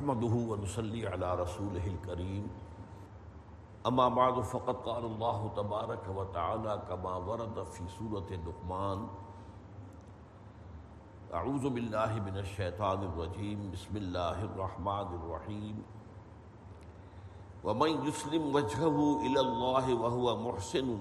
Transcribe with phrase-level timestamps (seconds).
[0.00, 2.48] احمده ونصلي على رسوله الكريم.
[3.86, 9.08] اما بعد، فقد قال الله تبارك وتعالى كما ورد في سورة اللقمان
[11.34, 13.70] اعوذ بالله من الشيطان الرجيم.
[13.76, 15.76] بسم الله الرحمن الرحيم.
[17.64, 20.98] ومن يسلم وجهه الى الله وهو محسن،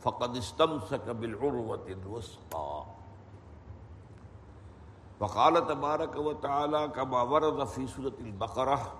[0.00, 2.95] فقد استمسك بالعروة الوثقى.
[5.20, 8.92] وقال تبارك وتعالى كما ورد في سورة البقرة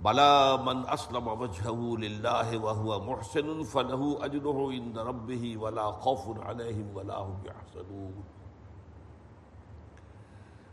[0.00, 7.16] بلى من أسلم وجهه لله وهو محسن فله أجره عند ربه ولا خوف عليهم ولا
[7.18, 8.14] هم يحزنون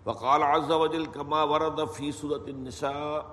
[0.06, 3.26] وقال عز وجل كما ورد في سورة النساء،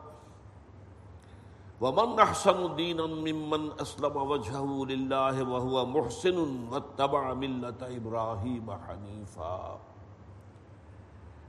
[1.80, 6.38] ومن أحسن دينا ممن أسلم وجهه لله وهو محسن
[6.72, 9.78] واتبع ملة إبراهيم حنيفا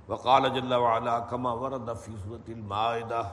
[0.10, 3.32] وقال جل وعلا كما ورد في سورة المائدة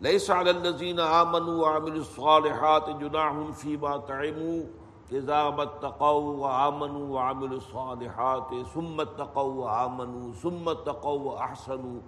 [0.00, 4.62] ليس على الذين آمنوا وعملوا الصالحات جناح فيما طعموا
[5.12, 12.00] إذا ما اتقوا وآمنوا وعملوا الصالحات ثم اتقوا وآمنوا ثم اتقوا وأحسنوا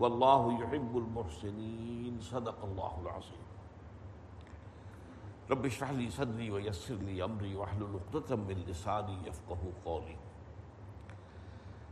[0.00, 2.20] والله يحب المحسنين.
[2.20, 3.44] صدق الله العظيم.
[5.50, 10.16] رب اشرح لي صدري ويسر لي أمري واحلل عقدة من لساني يفقهوا قولي.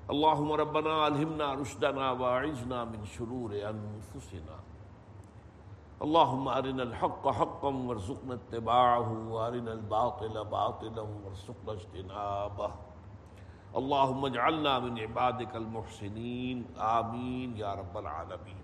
[0.09, 4.56] اللهم ربنا ألهمنا رشدنا واعذنا من شرور أنفسنا.
[6.01, 12.68] اللهم أرنا الحق حقا وارزقنا اتباعه، وأرنا الباطل باطلا وارزقنا اجتنابه.
[13.74, 16.63] اللهم اجعلنا من عبادك المحسنين.
[16.77, 18.58] آمین یا رب العالمین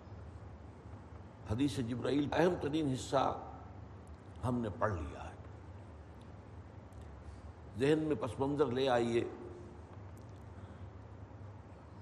[1.51, 3.39] حدیث جبرائیل اہم ترین حصہ
[4.49, 5.35] ہم نے پڑھ لیا ہے۔
[7.79, 9.25] ذہن میں پس منظر لے آئیے۔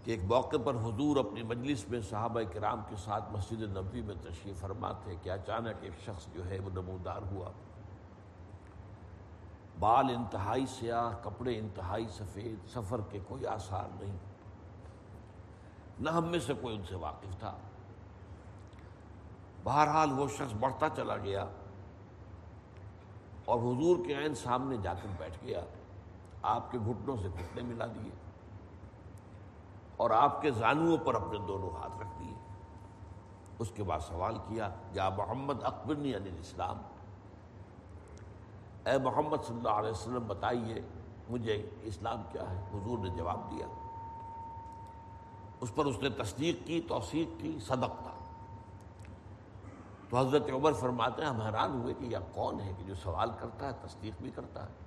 [0.04, 4.14] کہ ایک موقع پر حضور اپنی مجلس میں صحابہ کرام کے ساتھ مسجد نبوی میں
[4.22, 7.50] تشریف فرما تھے کہ اچانک ایک شخص جو ہے وہ نمودار ہوا۔
[9.78, 14.16] بال انتہائی سیاہ، کپڑے انتہائی سفید، سفر کے کوئی آثار نہیں۔
[16.00, 17.56] نہ ہم میں سے کوئی ان سے واقف تھا۔
[19.64, 21.44] بہرحال وہ شخص بڑھتا چلا گیا
[23.44, 25.60] اور حضور کے عین سامنے جا کر بیٹھ گیا۔
[26.42, 28.31] آپ کے گھٹنوں سے گھٹنے ملا دیے۔
[30.02, 32.34] اور آپ کے زانوؤں پر اپنے دونوں ہاتھ رکھ دیے۔
[33.58, 36.78] اس کے بعد سوال کیا، یا محمد اکبرنی علی الاسلام؟
[38.86, 40.74] اے محمد صلی اللہ علیہ وسلم، بتائیے،
[41.30, 43.66] مجھے اسلام کیا ہے؟ حضور نے جواب دیا۔
[45.60, 48.18] اس پر اس نے تصدیق کی، توثیق کی، صدق تھا۔
[50.10, 53.30] تو حضرت عمر فرماتے ہیں، ہم حیران ہوئے کہ یہ کون ہے کہ جو سوال
[53.38, 54.81] کرتا ہے، تصدیق بھی کرتا ہے۔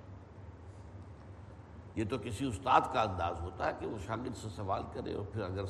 [1.96, 5.24] یہ تو کسی استاد کا انداز ہوتا ہے کہ وہ شاگرد سے سوال کرے اور
[5.32, 5.64] پھر اگر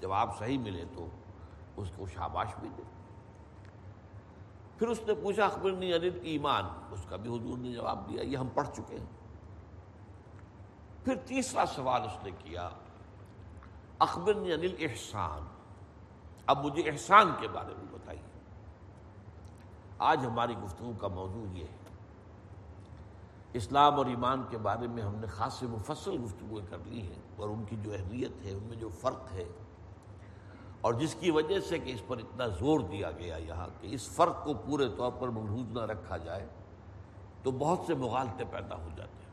[0.00, 1.08] جواب صحیح ملے تو
[1.76, 2.82] اس کو شاباش بھی دے۔
[4.78, 8.36] پھر اس نے پوچھا اخبرنی انل ایمان؟ اس کا بھی حضور نے جواب دیا، یہ
[8.36, 9.06] ہم پڑھ چکے ہیں۔
[11.04, 12.70] پھر تیسرا سوال اس نے کیا
[13.98, 15.46] اخبرنی انل احسان
[16.46, 18.22] اب مجھے احسان کے بارے میں بتائیے۔
[19.98, 21.81] آج ہماری گفتگو کا موضوع یہ ہے۔
[23.52, 27.48] اسلام اور ایمان کے بارے میں ہم نے خاص مفصل گفتگویں کر لی ہیں اور
[27.48, 29.44] ان کی جو اہمیت ہے، ان میں جو فرق ہے،
[30.80, 34.08] اور جس کی وجہ سے کہ اس پر اتنا زور دیا گیا یہاں کہ اس
[34.08, 36.46] فرق کو پورے طور پر محروض نہ رکھا جائے،
[37.42, 39.30] تو بہت سے مغالطے پیدا ہو جاتے ہیں۔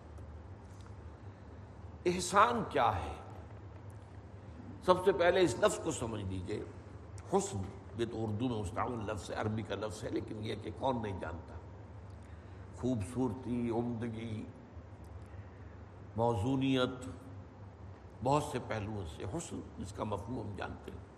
[2.06, 3.13] احسان کیا ہے؟
[4.86, 6.62] سب سے پہلے اس لفظ کو سمجھ لیجیے
[7.33, 7.62] حسن،
[7.98, 11.01] یہ تو اردو میں مستعمل لفظ ہے، عربی کا لفظ ہے، لیکن یہ کہ کون
[11.01, 11.54] نہیں جانتا۔
[12.81, 14.46] خوبصورتی، عمدگی،
[16.18, 17.10] موزونیت،
[18.24, 21.10] بہت سے پہلوؤں سے، حسن، جس کا مفہوم ہم جانتے ہیں۔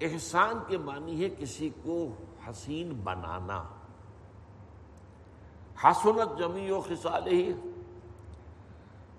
[0.00, 2.08] احسان کے معنی ہے کسی کو
[2.48, 3.62] حسین بنانا۔
[5.84, 7.52] حسنت جمی و خسال ہی۔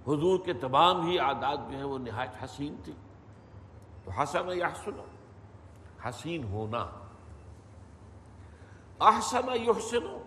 [0.08, 2.94] حضور کے تمام ہی عادات جو ہیں وہ نہایت حسین تھی
[4.04, 5.02] تو حسن یا حسن؟
[6.06, 6.88] حسین ہونا۔
[9.00, 10.21] احسن یحسن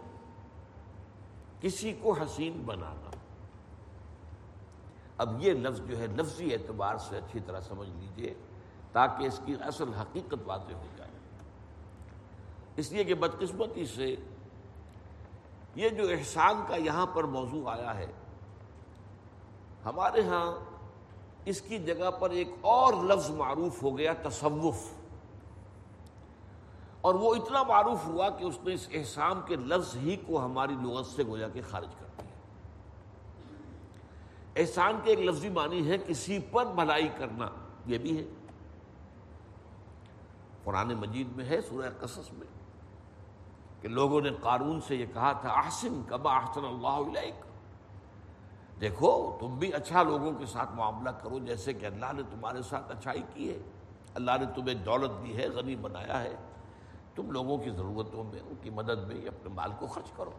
[1.65, 3.11] کسی کو حسین بنانا۔
[5.19, 8.35] اب یہ لفظ جو ہے لفظی اعتبار سے اچھی طرح سمجھ لیجیے
[8.93, 11.11] تاکہ اس کی اصل حقیقت واضح ہو جائے۔
[12.77, 14.17] اس لیے کہ بدقسمتی سے
[15.75, 18.13] یہ جو احسان کا یہاں پر موضوع آیا ہے،
[19.85, 20.53] ہمارے ہاں
[21.45, 25.04] اس کی جگہ پر ایک اور لفظ معروف ہو گیا، تصوف۔
[27.05, 30.75] اور وہ اتنا معروف ہوا کہ اس نے اس احسان کے لفظ ہی کو ہماری
[30.83, 32.31] لغت سے گویا کے خارج کر دیا۔
[34.57, 37.49] احسان کے ایک لفظی معنی ہے کسی پر بھلائی کرنا،
[37.87, 38.25] یہ بھی ہے۔
[40.65, 42.47] قرآن مجید میں ہے، سورہ قصص میں،
[43.83, 47.33] کہ لوگوں نے قارون سے یہ کہا تھا، احسن کبا احسن اللہ علیہ
[48.81, 52.93] دیکھو، تم بھی اچھا لوگوں کے ساتھ معاملہ کرو، جیسے کہ اللہ نے تمہارے ساتھ
[52.93, 53.59] اچھائی کی ہے۔
[54.15, 56.37] اللہ نے تمہیں دولت دی ہے، غنی بنایا ہے۔
[57.15, 60.31] تم لوگوں کی ضرورتوں میں، ان کی مدد میں اپنے مال کو خرچ کرو۔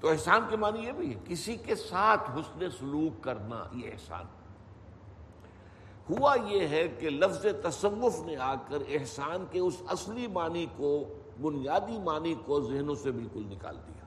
[0.00, 4.24] تو احسان کے معنی یہ بھی ہے، کسی کے ساتھ حسن سلوک کرنا یہ احسان۔
[6.10, 11.04] ہوا یہ ہے کہ لفظ تصوف نے آ کر احسان کے اس اصلی معنی کو،
[11.40, 14.04] بنیادی معنی کو ذہنوں سے بالکل نکال دیا۔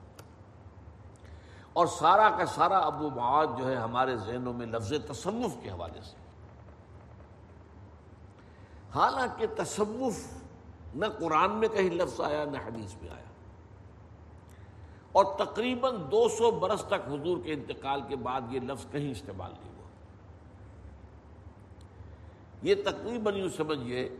[1.72, 6.00] اور سارا کا سارا ابو معاد جو ہے ہمارے ذہنوں میں لفظ تصوف کے حوالے
[6.02, 6.16] سے۔
[8.94, 10.41] حالانکہ تصوف
[10.94, 13.24] نہ قرآن میں کہیں لفظ آیا، نہ حدیث میں آیا۔
[15.12, 19.50] اور تقریباً دو سو برس تک حضور کے انتقال کے بعد یہ لفظ کہیں استعمال
[19.50, 19.88] نہیں ہوا۔
[22.62, 24.16] یہ تقریباً یوں سمجھیے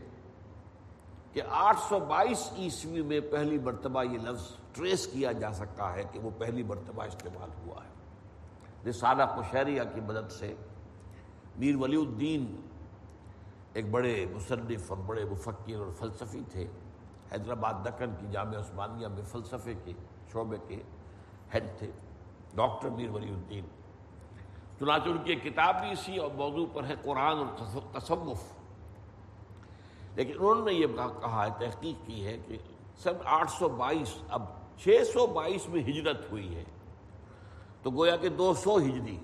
[1.33, 6.03] کہ آٹھ سو بائیس عیسوی میں پہلی مرتبہ یہ لفظ ٹریس کیا جا سکتا ہے
[6.11, 7.93] کہ وہ پہلی مرتبہ استعمال ہوا ہے۔
[8.89, 10.55] رسالہ کشہریہ کی مدد سے
[11.57, 12.62] میر ولی الدین
[13.73, 16.67] ایک بڑے مصنف اور بڑے مفکر اور فلسفی تھے،
[17.31, 19.91] حیدرآباد دکن کی جامعہ عثمانیہ میں فلسفے کے
[20.33, 20.81] شعبے کے
[21.53, 21.91] ہیڈ تھے
[22.55, 23.65] ڈاکٹر میر ولی الدین۔
[24.79, 27.45] چنانچہ ان کی ایک کتاب بھی اسی اور موضوع پر ہے، قرآن اور
[27.99, 28.43] تصوف۔
[30.15, 30.87] لیکن انہوں نے یہ
[31.21, 32.57] کہا ہے تحقیق کی ہے کہ
[33.03, 34.41] سن آٹھ سو بائیس، اب
[34.79, 36.63] چھ سو بائیس میں ہجرت ہوئی ہے۔
[37.81, 39.17] تو گویا کہ دو سو ہجری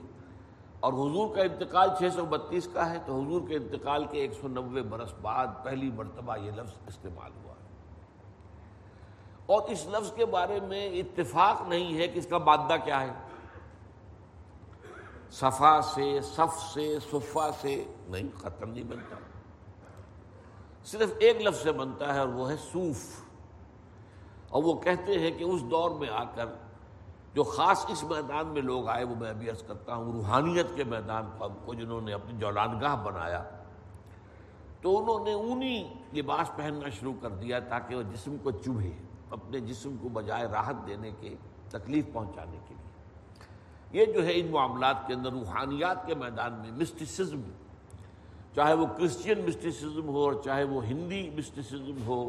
[0.79, 4.33] اور حضور کا انتقال چھ سو بتیس کا ہے تو حضور کے انتقال کے ایک
[4.33, 7.53] سو نوے برس بعد پہلی مرتبہ یہ لفظ استعمال ہوا
[9.45, 13.13] اور اس لفظ کے بارے میں اتفاق نہیں ہے کہ اس کا مادہ کیا ہے۔
[15.31, 19.15] صفا سے، صف سے، صفا سے نہیں، ختم نہیں بنتا۔
[20.85, 23.21] صرف ایک لفظ سے بنتا ہے اور وہ ہے صوف۔
[24.49, 26.45] اور وہ کہتے ہیں کہ اس دور میں آ کر
[27.33, 30.83] جو خاص اس میدان میں لوگ آئے، وہ میں ابھی عرض کرتا ہوں، روحانیت کے
[30.83, 31.25] میدان
[31.65, 33.43] کو جنہوں نے اپنی جولانگاہ بنایا،
[34.81, 35.83] تو انہوں نے اونی
[36.13, 38.91] لباس پہننا شروع کر دیا تاکہ وہ جسم کو چبھے
[39.29, 41.35] اپنے جسم کو بجائے راحت دینے کے،
[41.69, 42.87] تکلیف پہنچانے کے لیے۔
[43.91, 47.41] یہ جو ہے ان معاملات کے اندر روحانیات کے میدان میں مسٹسزم
[48.55, 52.21] چاہے وہ کرسچین مسٹسزم ہو اور چاہے وہ ہندی مسٹسزم ہو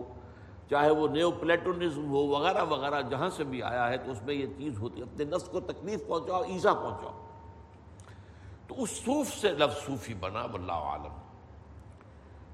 [0.71, 4.35] چاہے وہ نیو پلیٹونزم ہو، وغیرہ وغیرہ، جہاں سے بھی آیا ہے، تو اس میں
[4.35, 7.27] یہ چیز ہوتی ہے، اپنے نفس کو تکلیف پہنچاؤ، ایزا پہنچاؤ۔
[8.67, 11.13] تو اس صوف سے لفظ صوفی بنا، واللہ عالم۔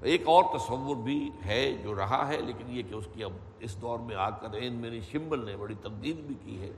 [0.01, 3.81] ایک اور تصور بھی ہے جو رہا ہے، لیکن یہ کہ اس کی اب اس
[3.81, 6.71] دور میں آ کر این میری شمبل نے بڑی تبدیل بھی کی ہے۔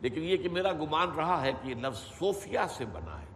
[0.00, 3.26] لیکن یہ کہ میرا گمان رہا ہے کہ یہ لفظ صوفیہ سے بنا ہے۔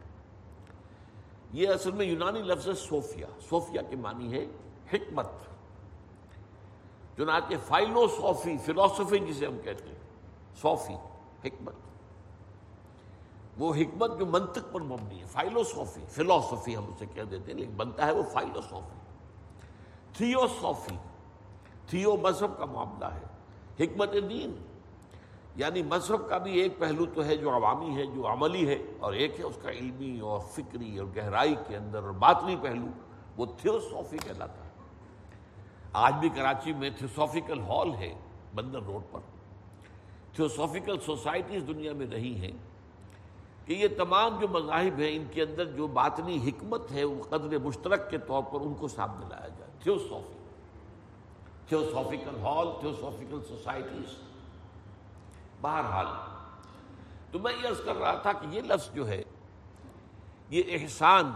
[1.53, 4.46] یہ اصل میں یونانی لفظ ہے صوفیہ۔ صوفیہ کے معنی ہے
[4.93, 5.29] حکمت۔
[7.17, 8.06] چنانچہ فائلو
[8.65, 10.01] فلاسفی جسے ہم کہتے ہیں،
[10.63, 10.94] صوفی،
[11.44, 11.75] حکمت۔
[13.58, 17.58] وہ حکمت جو منطق پر مبنی ہے فائلو صوفی فلاسفی ہم اسے کہہ دیتے ہیں،
[17.58, 18.99] لیکن بنتا ہے وہ فائلو صوفی۔
[20.13, 20.73] تھیو
[21.87, 23.25] تھیو مذہب کا معاملہ ہے،
[23.85, 24.63] حکمت دین۔
[25.56, 29.13] یعنی مذہب کا بھی ایک پہلو تو ہے جو عوامی ہے، جو عملی ہے، اور
[29.13, 32.87] ایک ہے اس کا علمی اور فکری اور گہرائی کے اندر اور باطنی پہلو،
[33.37, 34.66] وہ تھیوسافی کہلاتا ہے۔
[35.96, 38.15] آج بھی کراچی میں تھیوسافیکل ہال ہے،
[38.55, 39.20] بندر روڈ پر۔
[40.34, 42.53] تھیوسافیکل سوسائٹیز دنیا میں رہی ہیں۔
[43.67, 47.58] کہ یہ تمام جو مذاہب ہیں، ان کے اندر جو باطنی حکمت ہے، وہ قدر
[47.58, 50.38] مشترک کے طور پر ان کو سامنے لایا جائے۔ Theosophy
[51.69, 54.17] theosophical hall theosophical societies
[55.60, 56.06] بہرحال،
[57.31, 59.22] تو میں یہ عرض کر رہا تھا کہ یہ لفظ جو ہے،
[60.50, 61.32] یہ احسان،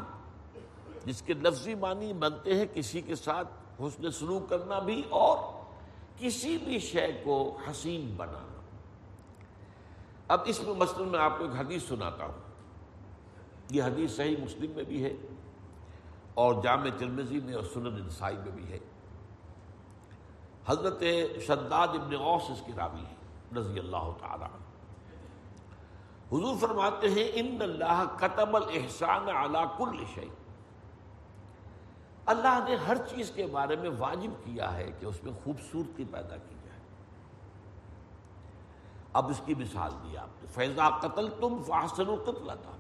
[1.05, 3.49] جس کے لفظی معنی بنتے ہیں کسی کے ساتھ
[3.87, 5.39] حسن سلوک کرنا بھی اور
[6.19, 8.47] کسی بھی شے کو حسین بنانا۔
[10.29, 12.51] اب اس میں مثلاً میں آپ کو ایک حدیث سناتا ہوں۔
[13.71, 15.13] یہ حدیث صحیح مسلم میں بھی ہے
[16.35, 18.79] اور جامع ترمزی میں اور سنن نسائی میں بھی ہے۔
[20.67, 21.03] حضرت
[21.47, 23.15] شداد ابن اوس اس کی راوی ہے،
[23.57, 24.45] رضی اللہ تعالی
[26.33, 30.29] حضور فرماتے ہیں، ان اللہ قطب الحسان علا کل شعی
[32.27, 36.37] اللہ نے ہر چیز کے بارے میں واجب کیا ہے کہ اس میں خوبصورتی پیدا
[36.37, 36.81] کی جائے۔
[39.13, 42.73] اب اس کی مثال دی آپ نے۔ فیضا قتل تم فاصل قتل تھا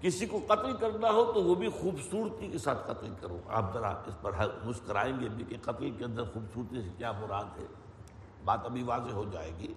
[0.00, 3.88] کسی کو قتل کرنا ہو تو وہ بھی خوبصورتی کے ساتھ قتل کرو۔ آپ ذرا
[3.88, 4.32] اس پر
[4.64, 7.66] مسکرائیں گے بھی کہ قتل کے اندر خوبصورتی سے کیا مراد ہے۔
[8.44, 9.74] بات ابھی واضح ہو جائے گی۔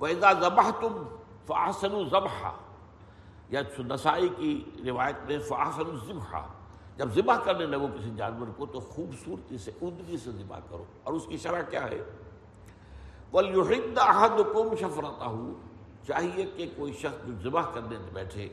[0.00, 2.50] ویزا ذبح تم فاصل ذبح۔
[3.48, 6.38] یا نسائی کی روایت میں فاصل ذبح
[6.96, 11.14] جب ذبح کرنے لگو کسی جانور کو تو خوبصورتی سے، عمدگی سے ذبح کرو۔ اور
[11.14, 12.02] اس کی شرح کیا ہے؟
[13.32, 15.52] وَلْيُحِدَّ أَحَدُكُمْ شَفْرَتَهُ۔
[16.06, 18.48] چاہیے کہ کوئی شخص جو ذبح کرنے بیٹھے،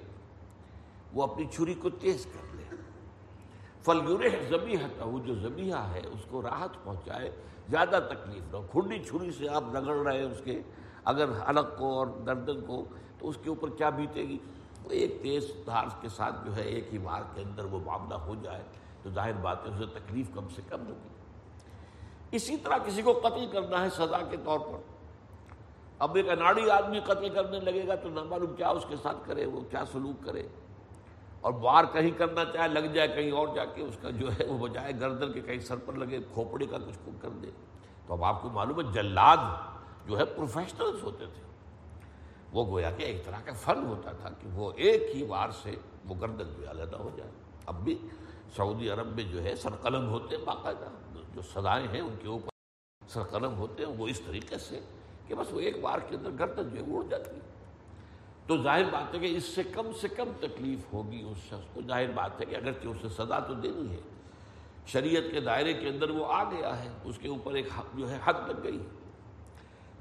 [1.13, 2.75] وہ اپنی چھری کو تیز کر لے۔
[3.81, 7.31] فَلْيُرِحْ زَبِيحَتَهُ جو زبیحہ ہے، اس کو راحت پہنچائے،
[7.69, 10.61] زیادہ تکلیف نہ کھنڈی چھری سے آپ رگڑ رہے ہیں اس کے۔
[11.05, 12.85] اگر حلق کو اور گردن کو،
[13.19, 14.37] تو اس کے اوپر کیا بیتے گی
[14.91, 18.15] وہ ایک تیز دھار کے ساتھ جو ہے ایک ہی مار کے اندر وہ معاملہ
[18.15, 18.63] ہو جائے
[19.03, 21.07] تو ظاہر بات ہے اسے تکلیف کم سے کم ہوگی۔
[22.31, 24.77] اسی طرح کسی کو قتل کرنا ہے سزا کے طور پر۔
[25.99, 29.17] اب ایک اناڑی آدمی قتل کرنے لگے گا تو نہ معلوم کیا اس کے ساتھ
[29.25, 30.47] کرے، وہ کیا سلوک کرے۔
[31.41, 34.45] اور بار کہیں کرنا چاہے، لگ جائے کہیں اور جا کے اس کا جو ہے
[34.45, 37.49] وہ بجائے گردن کے کہیں سر پر لگے کھوپڑے کا کچھ کو کر دے۔
[38.07, 39.37] تو اب آپ کو معلوم ہے جلاد
[40.07, 41.50] جو ہے پروفیشنلز ہوتے تھے۔
[42.53, 45.75] وہ گویا کہ ایک طرح کا فن ہوتا تھا کہ وہ ایک ہی وار سے
[46.05, 47.31] وہ گردن جو علیحدہ ہو جائے۔
[47.65, 47.97] اب بھی
[48.55, 50.87] سعودی عرب میں جو ہے سرقلم ہوتے ہیں باقاعدہ،
[51.33, 52.49] جو سزائیں ہیں ان کے اوپر
[53.07, 54.79] سرقلم ہوتے ہیں، وہ اس طریقے سے
[55.27, 57.49] کہ بس وہ ایک بار کے اندر گردن جو ہے اڑ جاتی ہے۔
[58.47, 61.81] تو ظاہر بات ہے کہ اس سے کم سے کم تکلیف ہوگی اس شخص کو۔
[61.87, 63.99] ظاہر بات ہے کہ اگرچہ اسے سزا تو دینی ہے،
[64.85, 68.19] شریعت کے دائرے کے اندر وہ آ گیا ہے، اس کے اوپر ایک جو ہے
[68.23, 69.00] حد لگ گئی ہے۔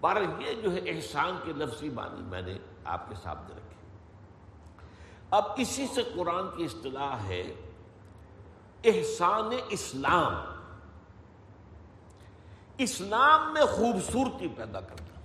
[0.01, 3.71] بارہ، یہ جو ہے احسان کے لفظی معنی میں نے آپ کے سامنے رکھے
[5.31, 7.55] اب اسی سے قرآن کی اصطلاح ہے،
[8.85, 10.35] احسان اسلام۔
[12.79, 15.21] اسلام میں خوبصورتی پیدا کرنا۔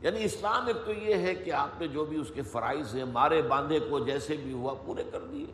[0.00, 3.04] یعنی اسلام ایک تو یہ ہے کہ آپ نے جو بھی اس کے فرائض ہیں،
[3.04, 5.46] مارے باندھے کو جیسے بھی ہوا پورے کر دیے۔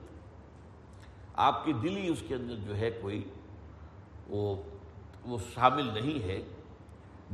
[1.34, 3.28] آپ کی دلی اس کے اندر جو ہے کوئی
[4.28, 4.62] وہ
[5.22, 6.42] وہ شامل نہیں ہے۔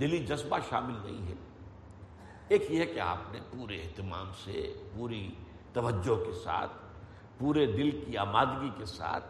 [0.00, 1.34] دلی جذبہ شامل نہیں ہے۔
[2.48, 5.30] ایک یہ ہے کہ آپ نے پورے اہتمام سے، پوری
[5.72, 6.72] توجہ کے ساتھ،
[7.38, 9.24] پورے دل کی آمادگی کے ساتھ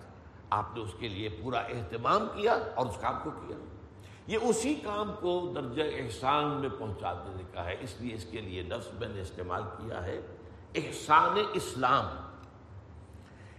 [0.51, 3.57] آپ نے اس کے لیے پورا اہتمام کیا اور اس کام کو کیا۔
[4.27, 8.41] یہ اسی کام کو درجہ احسان میں پہنچا دینے کا ہے، اس لیے اس کے
[8.41, 10.21] لیے لفظ میں نے استعمال کیا ہے۔
[10.75, 12.07] احسان اسلام۔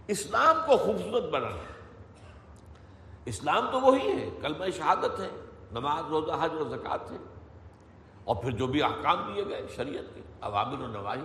[0.06, 1.62] اسلام کو خوبصورت بنانا۔
[3.24, 7.16] اسلام تو وہی ہے، کلمہ شہادت ہے۔ نماز، روزہ، حج اور زکوٰۃ ہے
[8.24, 11.20] اور پھر جو بھی احکام دیے گئے شریعت کے، عوامل و نواحی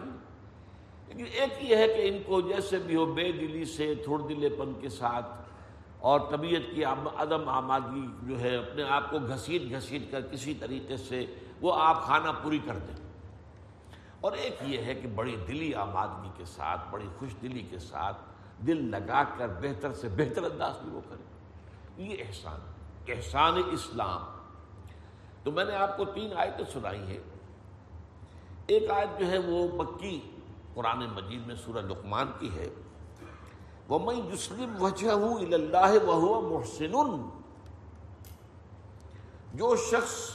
[1.07, 4.49] لیکن ایک یہ ہے کہ ان کو جیسے بھی ہو بے دلی سے تھوڑ دلے
[4.49, 5.25] پن کے ساتھ،
[5.99, 10.97] اور طبیعت کی عدم آمادگی جو ہے، اپنے آپ کو گھسیٹ گھسیٹ کر کسی طریقے
[10.97, 11.25] سے
[11.61, 13.03] وہ آپ کھانا پوری کر دیں۔
[14.21, 18.17] اور ایک یہ ہے کہ بڑی دلی آمادگی کے ساتھ، بڑی خوش دلی کے ساتھ
[18.67, 21.25] دل لگا کر بہتر سے بہتر انداز میں وہ کریں۔
[21.97, 22.59] یہ احسان
[23.07, 24.21] احسان اسلام۔
[25.45, 27.19] تو میں نے آپ کو تین آیتیں سنائی ہیں۔
[28.67, 30.31] ایک آیت جو ہے وہ مکی
[30.73, 32.69] قرآن مجید میں سورہ لقمان کی ہے۔
[33.87, 35.11] وہ میں یسلم وجہ
[35.53, 37.29] اللہ وہ محسن۔
[39.53, 40.29] جو شخص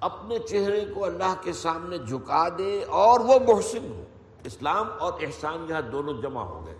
[0.00, 4.04] اپنے چہرے کو اللہ کے سامنے جھکا دے اور وہ محسن ہو۔
[4.44, 6.78] اسلام اور احسان یہاں دونوں جمع ہو گئے۔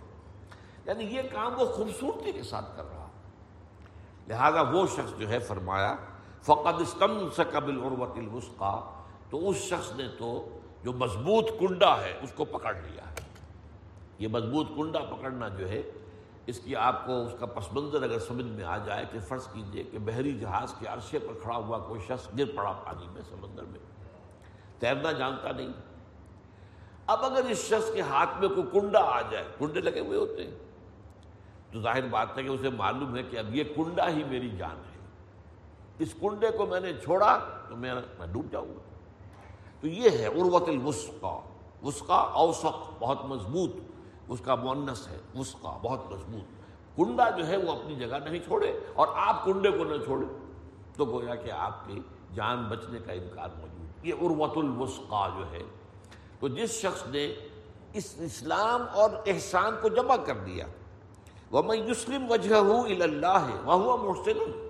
[0.85, 3.07] یعنی یہ کام وہ خوبصورتی کے ساتھ کر رہا۔
[4.27, 5.95] لہذا وہ شخص جو ہے فرمایا
[6.47, 8.61] فقد استم سے قبل عروت
[9.29, 13.15] تو اس شخص نے تو جو مضبوط کنڈا ہے، اس کو پکڑ لیا ہے۔
[14.19, 15.83] یہ مضبوط کنڈا پکڑنا جو ہے،
[16.45, 19.47] اس کی آپ کو اس کا پس منظر اگر سمجھ میں آ جائے کہ فرض
[19.53, 23.21] کیجیے کہ بحری جہاز کے عرصے پر کھڑا ہوا کوئی شخص گر پڑا پانی میں،
[23.29, 23.79] سمندر میں۔
[24.79, 25.71] تیرنا جانتا نہیں۔
[27.07, 30.43] اب اگر اس شخص کے ہاتھ میں کوئی کنڈا آ جائے، کنڈے لگے ہوئے ہوتے
[30.43, 30.55] ہیں۔
[31.71, 34.77] تو ظاہر بات ہے کہ اسے معلوم ہے کہ اب یہ کنڈا ہی میری جان
[34.77, 34.86] ہے۔
[35.99, 37.39] اس کنڈے کو میں نے چھوڑا
[37.69, 37.93] تو میں
[38.31, 38.79] ڈوب جاؤں گا۔
[39.81, 41.39] تو یہ ہے عروت الوسقا
[41.83, 43.71] وسقا اوسق بہت مضبوط۔
[44.27, 46.57] اس کا مونس ہے۔ وسقا بہت مضبوط۔
[46.97, 50.25] کنڈا جو ہے وہ اپنی جگہ نہیں چھوڑے اور آپ کنڈے کو نہ چھوڑے
[50.97, 51.99] تو گویا کہ آپ کی
[52.33, 55.63] جان بچنے کا امکان موجود۔ یہ عروت الوسقا جو ہے،
[56.39, 57.35] تو جس شخص نے
[57.93, 60.65] اس اسلام اور احسان کو جمع کر دیا
[61.51, 64.66] وہ میں یسلم وجہ ہوں اللہ ہے وہ محسن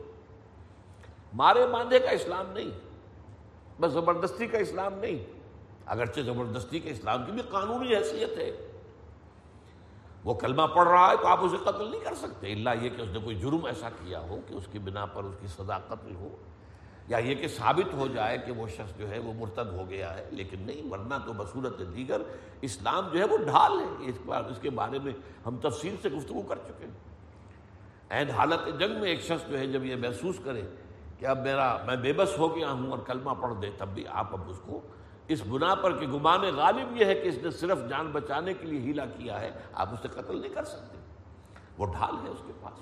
[1.33, 2.69] مارے باندھے کا اسلام نہیں
[3.81, 5.25] بس زبردستی کا اسلام نہیں۔
[5.85, 8.51] اگرچہ زبردستی کے اسلام کی بھی قانونی حیثیت ہے۔
[10.23, 13.01] وہ کلمہ پڑھ رہا ہے تو آپ اسے قتل نہیں کر سکتے۔ اللہ یہ کہ
[13.01, 15.77] اس نے کوئی جرم ایسا کیا ہو کہ اس کی بنا پر اس کی سزا
[15.77, 16.35] قتل ہو،
[17.07, 20.17] یا یہ کہ ثابت ہو جائے کہ وہ شخص جو ہے وہ مرتد ہو گیا
[20.17, 22.21] ہے۔ لیکن نہیں، ورنہ تو بصورت دیگر
[22.61, 25.13] اسلام جو ہے وہ ڈھال ہے۔ اس بار، اس کے بارے میں
[25.45, 26.93] ہم تفصیل سے گفتگو کر چکے ہیں۔
[28.09, 30.61] عین حالت جنگ میں ایک شخص جو ہے جب یہ محسوس کرے
[31.17, 34.07] کہ اب میرا، میں بے بس ہو گیا ہوں اور کلمہ پڑھ دے، تب بھی
[34.07, 34.81] آپ اب اس کو
[35.27, 38.67] اس گناہ پر کہ گمان غالب یہ ہے کہ اس نے صرف جان بچانے کے
[38.67, 40.97] لیے ہیلا کیا ہے، آپ اسے قتل نہیں کر سکتے۔
[41.77, 42.79] وہ ڈھال ہے اس کے پاس۔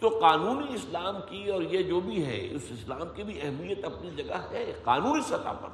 [0.00, 4.10] تو قانونی اسلام کی اور یہ جو بھی ہے، اس اسلام کی بھی اہمیت اپنی
[4.10, 5.68] جگہ ہے، قانونی سطح پر۔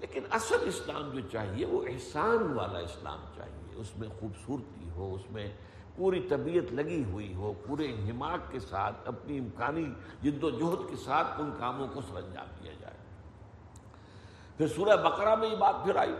[0.00, 5.30] لیکن اصل اسلام جو چاہیے، وہ احسان والا اسلام چاہیے۔ اس میں خوبصورتی ہو، اس
[5.30, 5.50] میں
[5.96, 9.86] پوری طبیعت لگی ہوئی ہو، پورے حماق کے ساتھ، اپنی امکانی
[10.22, 12.94] جد و جہد کے ساتھ ان کاموں کو سر انجام دیا جائے۔
[14.56, 16.14] پھر سورہ بقرہ میں یہ بات پھر آئی۔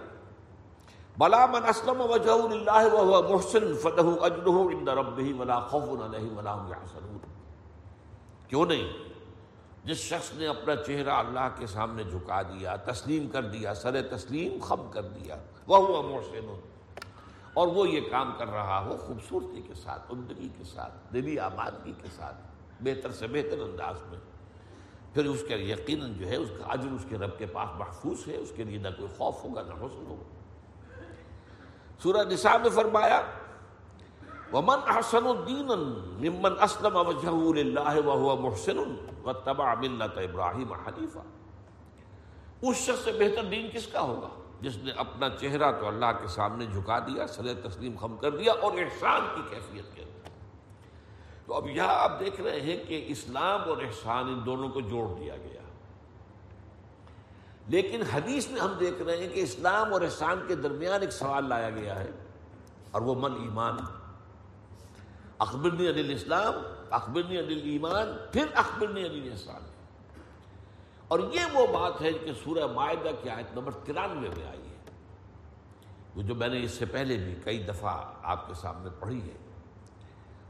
[1.19, 6.55] بلا من اسلم وجہ اللہ وهو محسن فله اجره عند ربه ولا خوف عليه ولا
[6.55, 7.19] هم يحزنون
[8.49, 8.89] کیوں نہیں؟
[9.85, 14.59] جس شخص نے اپنا چہرہ اللہ کے سامنے جھکا دیا، تسلیم کر دیا، سر تسلیم
[14.61, 15.37] خم کر دیا
[15.67, 16.61] وہ محسن
[17.55, 21.93] اور وہ یہ کام کر رہا ہو خوبصورتی کے ساتھ، عمدگی کے ساتھ، دلی آبادگی
[22.03, 22.37] کے ساتھ،
[22.81, 24.19] بہتر سے بہتر انداز میں۔
[25.15, 28.29] پھر اس کے یقیناً جو ہے، اس کا عجر اس کے رب کے پاس محفوظ
[28.29, 30.43] ہے، اس کے لیے نہ کوئی خوف ہوگا، نہ حسن ہوگا۔
[32.03, 33.23] سورہ نساء میں فرمایا،
[34.53, 35.67] ومن احسن الدین
[36.23, 38.79] ممن اسلم وجهه لله وهو محسن
[39.23, 41.19] واتبع ملت ابراہیم حنیفہ
[42.63, 46.29] اس شخص سے بہتر دین کس کا ہوگا؟ جس نے اپنا چہرہ تو اللہ کے
[46.29, 50.31] سامنے جھکا دیا، سر تسلیم خم کر دیا اور احسان کی کیفیت کے اندر
[51.47, 55.07] تو اب یہاں آپ دیکھ رہے ہیں کہ اسلام اور احسان ان دونوں کو جوڑ
[55.21, 55.61] دیا گیا۔
[57.69, 61.49] لیکن حدیث میں ہم دیکھ رہے ہیں کہ اسلام اور احسان کے درمیان ایک سوال
[61.49, 62.11] لایا گیا ہے،
[62.91, 63.77] اور وہ من ایمان۔
[65.39, 66.55] اخبرنی عدل اسلام
[66.91, 69.71] اخبرنی عدل ایمان پھر اخبرنی عدل احسان
[71.13, 74.91] اور یہ وہ بات ہے کہ سورہ معاہدہ کی آیت نمبر ترانوے میں آئی ہے۔
[76.17, 79.37] وہ جو میں نے اس سے پہلے بھی کئی دفعہ آپ کے سامنے پڑھی ہے۔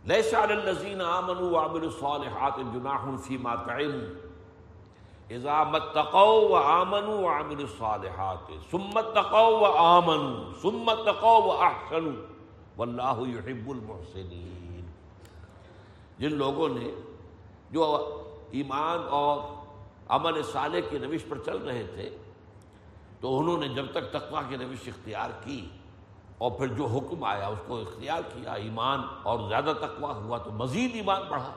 [0.05, 4.29] لیسا الذین آمنوا وعملوا الصالحات جناح فیما تعلموا
[5.31, 12.13] اذا متقوا وآمنوا وعملوا الصالحات ثم اتقوا وآمنوا ثم اتقوا واحسنوا
[12.77, 14.87] والله يحب المحسنين۔
[16.19, 16.91] جن لوگوں نے
[17.71, 17.83] جو
[18.51, 19.62] ایمان اور
[20.09, 22.17] عمل صالح کی روش پر چل رہے تھے،
[23.21, 25.69] تو انہوں نے جب تک تقوی کی روش اختیار کی
[26.39, 30.51] اور پھر جو حکم آیا، اس کو اختیار کیا، ایمان اور زیادہ تقوی ہوا تو
[30.51, 31.53] مزید ایمان بڑھا۔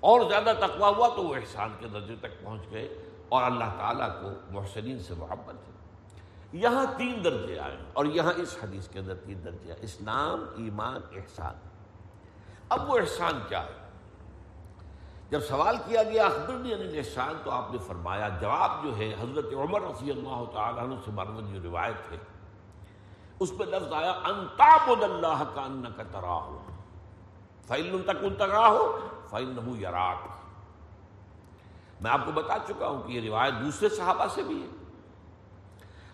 [0.00, 4.22] اور زیادہ تقوی ہوا تو وہ احسان کے درجے تک پہنچ گئے اور اللہ تعالیٰ
[4.22, 5.76] کو محسنین سے محبت ہے۔
[6.52, 11.00] یہاں تین درجے آئے اور یہاں اس حدیث کے اندر تین درجے آئے۔ اسلام، ایمان،
[11.16, 11.54] احسان۔
[12.68, 13.85] اب وہ احسان کیا ہے؟
[15.30, 19.52] جب سوال کیا گیا اخبرنی عن احسان تو آپ نے فرمایا، جواب جو ہے، حضرت
[19.54, 22.16] عمر رضی اللہ تعالیٰ عنہ سے مرمت جو روایت ہے،
[23.40, 26.62] اس پہ لفظ آیا انتابد اللہ کا ان کا ترا ہو
[27.66, 30.28] فعل تک ان ترا ہو فعل یراک۔
[32.00, 34.68] میں آپ کو بتا چکا ہوں کہ یہ روایت دوسرے صحابہ سے بھی ہے۔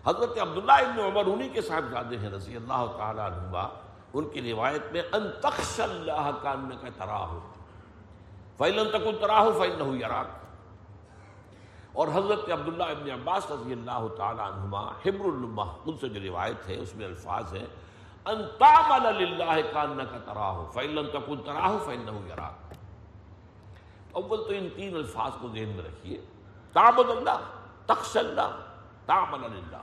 [0.07, 3.67] حضرت عبداللہ ابن عمر، انہی کے صاحب زادے ہیں، رضی اللہ تعالیٰ عنہ
[4.15, 7.33] ان کی روایت میں، ان تخش اللہ کا ان کا تراہ
[8.59, 10.41] فیلن تک تراہ فیل یراک
[11.93, 16.69] اور حضرت عبداللہ ابن عباس رضی اللہ تعالیٰ عنہما حبر الما ان سے جو روایت
[16.69, 17.65] ہے، اس میں الفاظ ہے،
[18.27, 22.75] ان تعمل للہ کا کا تراہ فیلن تک تراہ فیل یراک
[24.13, 26.21] اول تو ان تین الفاظ کو ذہن میں رکھیے،
[26.75, 27.49] تعبد اللہ
[27.87, 28.57] تخش اللہ،
[29.07, 29.83] تعمل اللہ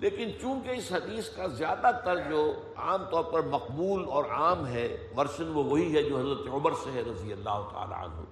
[0.00, 5.08] لیکن چونکہ اس حدیث کا زیادہ تر جو عام طور پر مقبول اور عام ہے،
[5.16, 8.24] ورشن وہ وہی ہے جو حضرت عمر سے ہے، رضی اللہ تعالیٰ عنہ۔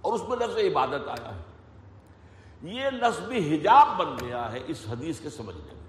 [0.00, 1.42] اور اس میں لفظ عبادت آیا ہے۔
[2.62, 5.84] یہ لفظ بھی حجاب بن گیا ہے اس حدیث کے سمجھنے میں۔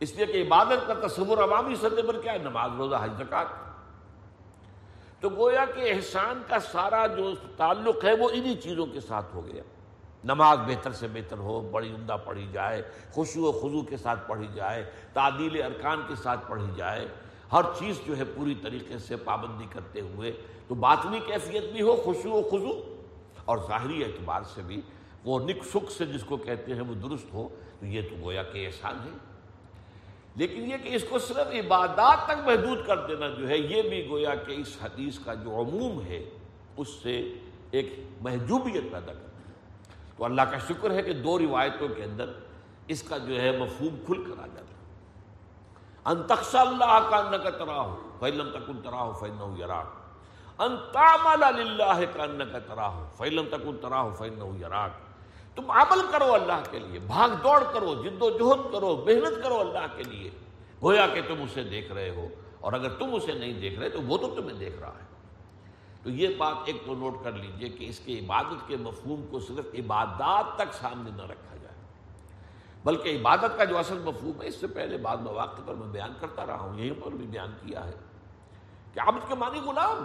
[0.00, 3.46] اس لیے کہ عبادت کا تصور عوامی سطح پر کیا ہے؟ نماز، روزہ، حج زکات
[5.20, 9.46] تو گویا کہ احسان کا سارا جو تعلق ہے وہ انہی چیزوں کے ساتھ ہو
[9.46, 9.62] گیا۔
[10.24, 12.82] نماز بہتر سے بہتر ہو، بڑی عمدہ پڑھی جائے
[13.12, 17.06] خوشو و خضو کے ساتھ پڑھی جائے، تعدیل ارکان کے ساتھ پڑھی جائے،
[17.52, 20.32] ہر چیز جو ہے پوری طریقے سے پابندی کرتے ہوئے،
[20.68, 22.80] تو باطنی کیفیت بھی ہو خوشو و خضو
[23.44, 24.80] اور ظاہری اعتبار سے بھی
[25.24, 27.48] وہ نک سکھ سے جس کو کہتے ہیں وہ درست ہو،
[27.80, 29.18] تو یہ تو گویا کہ احسان ہے۔
[30.36, 34.06] لیکن یہ کہ اس کو صرف عبادات تک محدود کر دینا جو ہے، یہ بھی
[34.10, 36.30] گویا کہ اس حدیث کا جو عموم ہے،
[36.76, 37.34] اس سے
[37.70, 39.31] ایک محجوبیت پیدا کرتا
[40.22, 42.30] تو اللہ کا شکر ہے کہ دو روایتوں کے اندر
[42.94, 47.80] اس کا جو ہے مفہوم کھل کر آ جاتا انتخص اللہ کا ان کا ترا
[47.80, 53.48] ہو فیلم تکن ترا ہو فین یراک انتامل اللہ کا ان کا ترا ہو فیلم
[53.50, 58.22] تکن ترا ہو فین یراک تم عمل کرو اللہ کے لیے، بھاگ دوڑ کرو، جد
[58.22, 60.30] و جہد کرو، محنت کرو اللہ کے لیے۔
[60.82, 62.28] گویا کہ تم اسے دیکھ رہے ہو،
[62.60, 65.10] اور اگر تم اسے نہیں دیکھ رہے تو وہ تو تمہیں دیکھ رہا ہے۔
[66.02, 69.40] تو یہ بات ایک تو نوٹ کر لیجیے کہ اس کے عبادت کے مفہوم کو
[69.40, 71.76] صرف عبادات تک سامنے نہ رکھا جائے،
[72.84, 76.12] بلکہ عبادت کا جو اصل مفہوم ہے، اس سے پہلے بعد مواقع پر میں بیان
[76.20, 77.96] کرتا رہا ہوں، یہیں پر بھی بیان کیا ہے
[78.94, 80.04] کہ عبد کے معنی غلام،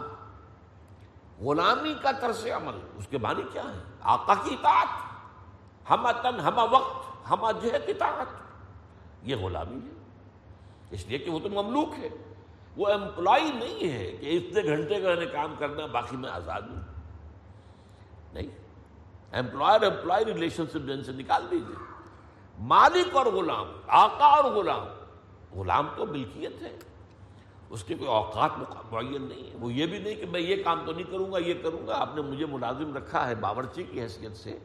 [1.42, 3.80] غلامی کا طرز عمل، اس کے معنی کیا ہے؟
[4.14, 8.28] آقا کی اطاعت ہما تن ہما وقت ہما جہت اطاعت،
[9.24, 9.96] یہ غلامی ہے،
[10.92, 12.10] اس لیے کہ وہ تو مملوک ہے۔
[12.78, 16.82] وہ امپلائی نہیں ہے کہ اتنے گھنٹے کا کام کرنا باقی میں آزاد ہوں۔
[18.34, 18.48] نہیں۔
[19.32, 21.76] امپلائر امپلائی ریلیشن شپ سے نکال دیجیے
[22.60, 24.86] مالک اور غلام، آقا اور غلام۔
[25.60, 26.78] غلام تو ملکیت ہے۔
[27.70, 28.52] اس کے کوئی اوقات
[28.92, 31.38] معین نہیں ہے۔ وہ یہ بھی نہیں کہ میں یہ کام تو نہیں کروں گا،
[31.38, 34.58] یہ کروں گا۔ آپ نے مجھے ملازم رکھا ہے باورچی کی حیثیت سے۔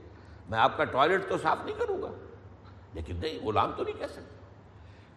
[0.50, 2.08] میں آپ کا ٹوائلٹ تو صاف نہیں کروں گا۔
[2.94, 4.41] لیکن نہیں، غلام تو نہیں کہہ سکتے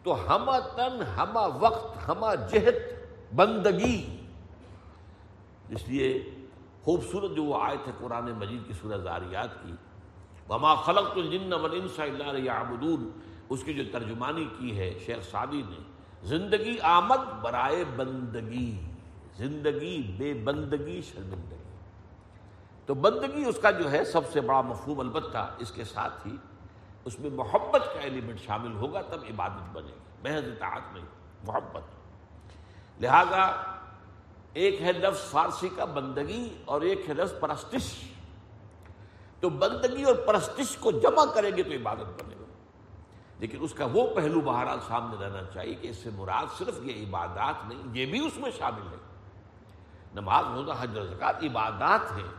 [0.05, 2.77] تو ہما تن، ہما وقت، ہما جہت،
[3.35, 4.17] بندگی۔
[5.69, 6.07] اس لیے
[6.83, 9.73] خوبصورت جو وہ آئے تھے قرآن مجید کی سورہ زاریات کی،
[10.49, 12.83] وما خلق تو جن ونسا اللہ
[13.49, 15.81] اس کی جو ترجمانی کی ہے شیخ سعدی نے،
[16.23, 18.81] زندگی آمد برائے بندگی،
[19.37, 21.63] زندگی بے بندگی، شرمندگی۔
[22.85, 26.35] تو بندگی اس کا جو ہے سب سے بڑا مفہوم البتہ اس کے ساتھ ہی
[27.05, 31.05] اس میں محبت کا ایلیمنٹ شامل ہوگا، تب عبادت بنے گی۔ محض اطاعت نہیں،
[31.43, 31.81] محبت۔
[33.01, 33.51] لہذا
[34.53, 38.11] ایک ہے لفظ فارسی کا بندگی اور ایک ہے لفظ پرستش۔
[39.39, 42.45] تو بندگی اور پرستش کو جمع کریں گے تو عبادت بنے گا۔
[43.39, 47.05] لیکن اس کا وہ پہلو بہرحال سامنے رہنا چاہیے کہ اس سے مراد صرف یہ
[47.07, 48.97] عبادات نہیں، یہ بھی اس میں شامل ہے۔
[50.13, 52.31] نماز، روزہ، حج زکات عبادات ہیں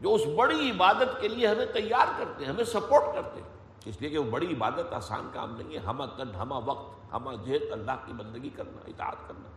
[0.00, 4.00] جو اس بڑی عبادت کے لیے ہمیں تیار کرتے ہیں، ہمیں سپورٹ کرتے ہیں۔ اس
[4.00, 7.72] لیے کہ وہ بڑی عبادت آسان کام نہیں ہے۔ ہما تن ہما وقت ہما جہت
[7.72, 9.48] اللہ کی بندگی کرنا، اطاعت کرنا۔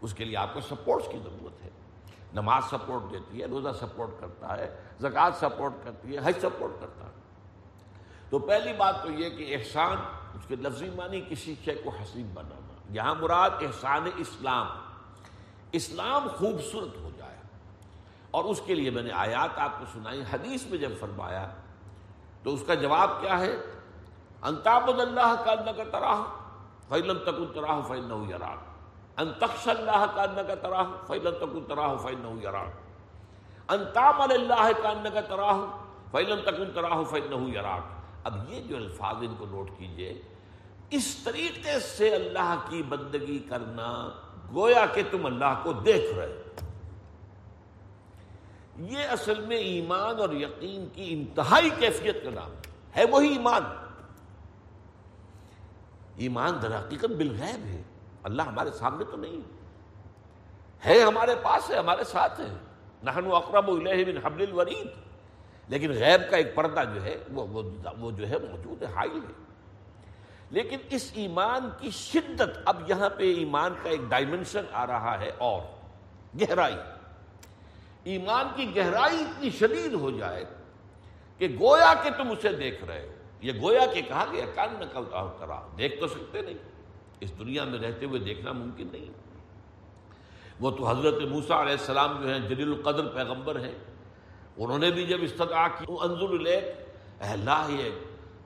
[0.00, 1.70] اس کے لیے آپ کو سپورٹس کی ضرورت ہے۔
[2.32, 7.04] نماز سپورٹ دیتی ہے، روزہ سپورٹ کرتا ہے، زکوٰۃ سپورٹ کرتی ہے، حج سپورٹ کرتا
[7.04, 7.10] ہے۔
[8.30, 9.96] تو پہلی بات تو یہ کہ احسان،
[10.34, 14.66] اس کے لفظی معنی کسی شے کو حسین بنانا۔ یہاں مراد احسان اسلام۔
[15.72, 17.36] اسلام خوبصورت ہو جائے۔
[18.30, 21.54] اور اس کے لیے میں نے آیات آپ کو سنائی، حدیث میں جب فرمایا
[22.46, 23.54] تو اس کا جواب کیا ہے؟
[24.42, 26.22] انتاب اللہ کا اللہ کا تراہ
[26.88, 32.26] فیلم تک تراہ فیل یراک انتخش اللہ کا اللہ کا تراہ فیلم تک تراہ فیل
[32.42, 35.64] یراک انتام اللہ کا اللہ کا تراہ
[36.10, 40.22] فیلم تک تراہ فیل یراک اب یہ جو الفاظ ان کو نوٹ کیجیے،
[40.90, 43.90] اس طریقے سے اللہ کی بندگی کرنا
[44.54, 46.42] گویا کہ تم اللہ کو دیکھ رہے
[48.78, 52.50] یہ اصل میں ایمان اور یقین کی انتہائی کیفیت کا نام
[52.96, 53.62] ہے۔ وہی ایمان۔
[56.16, 57.82] ایمان در حقیقت بالغیب ہے۔
[58.22, 59.40] اللہ ہمارے سامنے تو نہیں۔
[60.86, 62.56] ہے ہمارے پاس ہے، ہمارے ساتھ ہے۔
[63.02, 64.86] نہن اقرب الیہ من حبل الورید۔
[65.68, 67.62] لیکن غیب کا ایک پردہ جو ہے، وہ
[67.98, 69.32] وہ جو ہے موجود ہے، حائل ہے۔
[70.50, 75.30] لیکن اس ایمان کی شدت اب یہاں پہ ایمان کا ایک ڈائمنشن آ رہا ہے
[75.38, 75.60] اور
[76.40, 76.76] گہرائی۔
[78.06, 80.44] ایمان کی گہرائی اتنی شدید ہو جائے
[81.38, 85.04] کہ گویا کہ تم اسے دیکھ رہے ہو یہ گویا کہ کہا گیا، کان نقل
[85.38, 86.54] کرا دیکھ تو سکتے نہیں۔
[87.20, 89.04] اس دنیا میں رہتے ہوئے دیکھنا ممکن نہیں۔
[90.60, 93.74] وہ تو حضرت موسا علیہ السلام جو ہیں، جلیل القدر پیغمبر ہیں۔
[94.56, 97.90] انہوں نے بھی جب استدعا کی انضر اے اللہ، یہ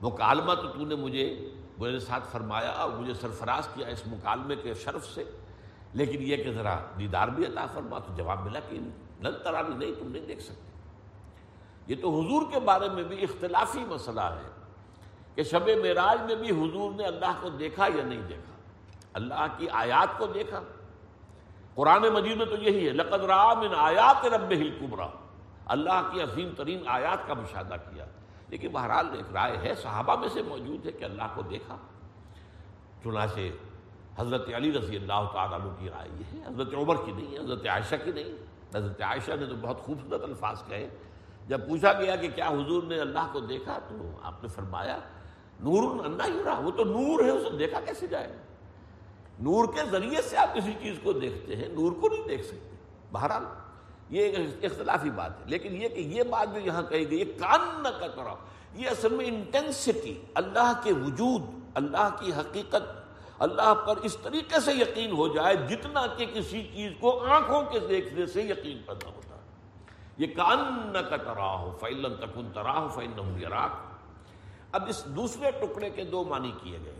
[0.01, 4.73] مکالمہ تو تو نے مجھے میرے ساتھ فرمایا اور مجھے سرفراز کیا اس مکالمے کے
[4.73, 5.23] شرف سے۔
[5.93, 8.79] لیکن یہ کہ ذرا دیدار بھی عطا فرما، تو جواب ملا کہ
[9.21, 10.71] نل ترابی نہیں، تم نہیں دیکھ سکتے۔
[11.87, 14.49] یہ تو حضور کے بارے میں بھی اختلافی مسئلہ ہے
[15.35, 18.55] کہ شب معراج میں بھی حضور نے اللہ کو دیکھا یا نہیں دیکھا۔
[19.13, 20.61] اللہ کی آیات کو دیکھا۔
[21.75, 25.01] قرآن مجید میں تو یہی ہے، لقد رام ان آیات رب ہل
[25.65, 28.05] اللہ کی عظیم ترین آیات کا مشاہدہ کیا۔
[28.47, 31.77] لیکن بہرحال ایک رائے ہے، صحابہ میں سے موجود ہے کہ اللہ کو دیکھا۔
[33.03, 33.39] چنانچہ
[34.21, 37.39] حضرت علی رضی اللہ تعالیٰ عنہ کی رائے یہ ہے، حضرت عمر کی نہیں ہے
[37.39, 40.89] حضرت عائشہ کی نہیں۔ حضرت عائشہ نے تو بہت خوبصورت الفاظ کہے۔
[41.47, 44.97] جب پوچھا گیا کہ کیا حضور نے اللہ کو دیکھا تو آپ نے فرمایا
[45.59, 48.37] نور انا ہی رہا وہ تو نور ہے، اسے دیکھا کیسے جائے؟
[49.39, 52.75] نور کے ذریعے سے آپ کسی چیز کو دیکھتے ہیں، نور کو نہیں دیکھ سکتے۔
[53.11, 53.43] بہرحال،
[54.09, 57.83] یہ ایک اختلافی بات ہے۔ لیکن یہ کہ یہ بات جو یہاں کہی گئی کان
[57.83, 58.35] نہ کا
[58.73, 61.41] یہ اصل میں انٹینسٹی اللہ کے وجود،
[61.73, 63.00] اللہ کی حقیقت
[63.41, 67.79] اللہ پر اس طریقے سے یقین ہو جائے جتنا کہ کسی چیز کو آنکھوں کے
[67.79, 69.41] دیکھنے سے یقین پیدا ہوتا ہے۔
[70.17, 73.53] یہ کان کا تراہ فیلن تکن تراہ فیل
[74.71, 76.99] اب اس دوسرے ٹکڑے کے دو معنی کیے گئے۔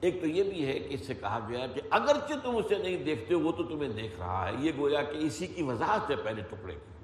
[0.00, 2.96] ایک تو یہ بھی ہے کہ اس سے کہا گیا کہ اگرچہ تم اسے نہیں
[2.96, 6.42] دیکھتے وہ تو تمہیں دیکھ رہا ہے۔ یہ گویا کہ اسی کی وضاحت ہے پہلے
[6.42, 6.97] ٹکڑے کی۔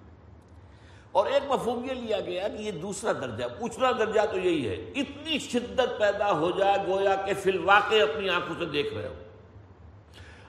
[1.15, 4.75] اور ایک مفہوم یہ لیا گیا کہ یہ دوسرا درجہ، پوچھنا درجہ تو یہی ہے،
[5.01, 9.15] اتنی شدت پیدا ہو جائے گویا کہ فی الواقع اپنی آنکھوں سے دیکھ رہے ہو۔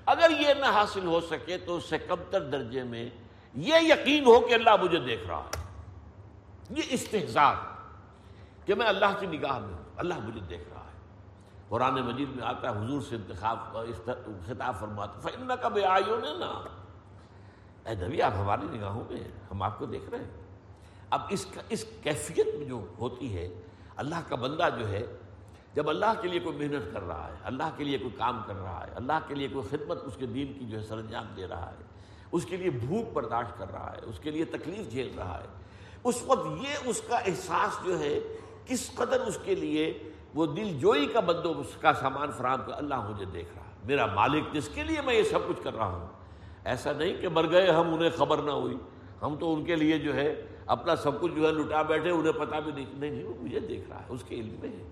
[0.05, 3.09] اگر یہ نہ حاصل ہو سکے تو اس سے کمتر درجے میں
[3.55, 5.63] یہ یقین ہو کہ اللہ مجھے دیکھ رہا ہے۔
[6.69, 7.55] یہ استحصال
[8.65, 10.97] کہ میں اللہ کی نگاہ میں ہوں، اللہ مجھے دیکھ رہا ہے۔
[11.69, 13.57] قرآن مجید میں آتا ہے، حضور سے انتخاب،
[14.45, 16.51] خطاب فرماتا فن کا بے آئیوں نے نا
[17.85, 20.44] اے نبی، آپ ہماری نگاہوں میں ہم آپ کو دیکھ رہے ہیں۔
[21.09, 23.47] اب اس کا اس کیفیت میں جو ہوتی ہے،
[23.95, 25.05] اللہ کا بندہ جو ہے،
[25.73, 28.55] جب اللہ کے لیے کوئی محنت کر رہا ہے، اللہ کے لیے کوئی کام کر
[28.55, 31.25] رہا ہے، اللہ کے لیے کوئی خدمت اس کے دین کی جو ہے سر انجام
[31.37, 31.83] دے رہا ہے،
[32.31, 35.47] اس کے لیے بھوک برداشت کر رہا ہے، اس کے لیے تکلیف جھیل رہا ہے،
[36.03, 38.19] اس وقت یہ اس کا احساس جو ہے،
[38.65, 39.91] کس قدر اس کے لیے
[40.33, 44.05] وہ دل جوئی کا بندوبست کا سامان فراہم کر اللہ مجھے دیکھ رہا ہے، میرا
[44.05, 46.07] مالک جس کے لیے میں یہ سب کچھ کر رہا ہوں۔
[46.65, 48.77] ایسا نہیں کہ مر گئے ہم، انہیں خبر نہ ہوئی۔
[49.21, 50.33] ہم تو ان کے لیے جو ہے
[50.65, 53.89] اپنا سب کچھ جو ہے لٹا بیٹھے، انہیں پتہ بھی نہیں نہیں وہ مجھے دیکھ
[53.89, 54.83] رہا ہے، اس کے علم میں ہے۔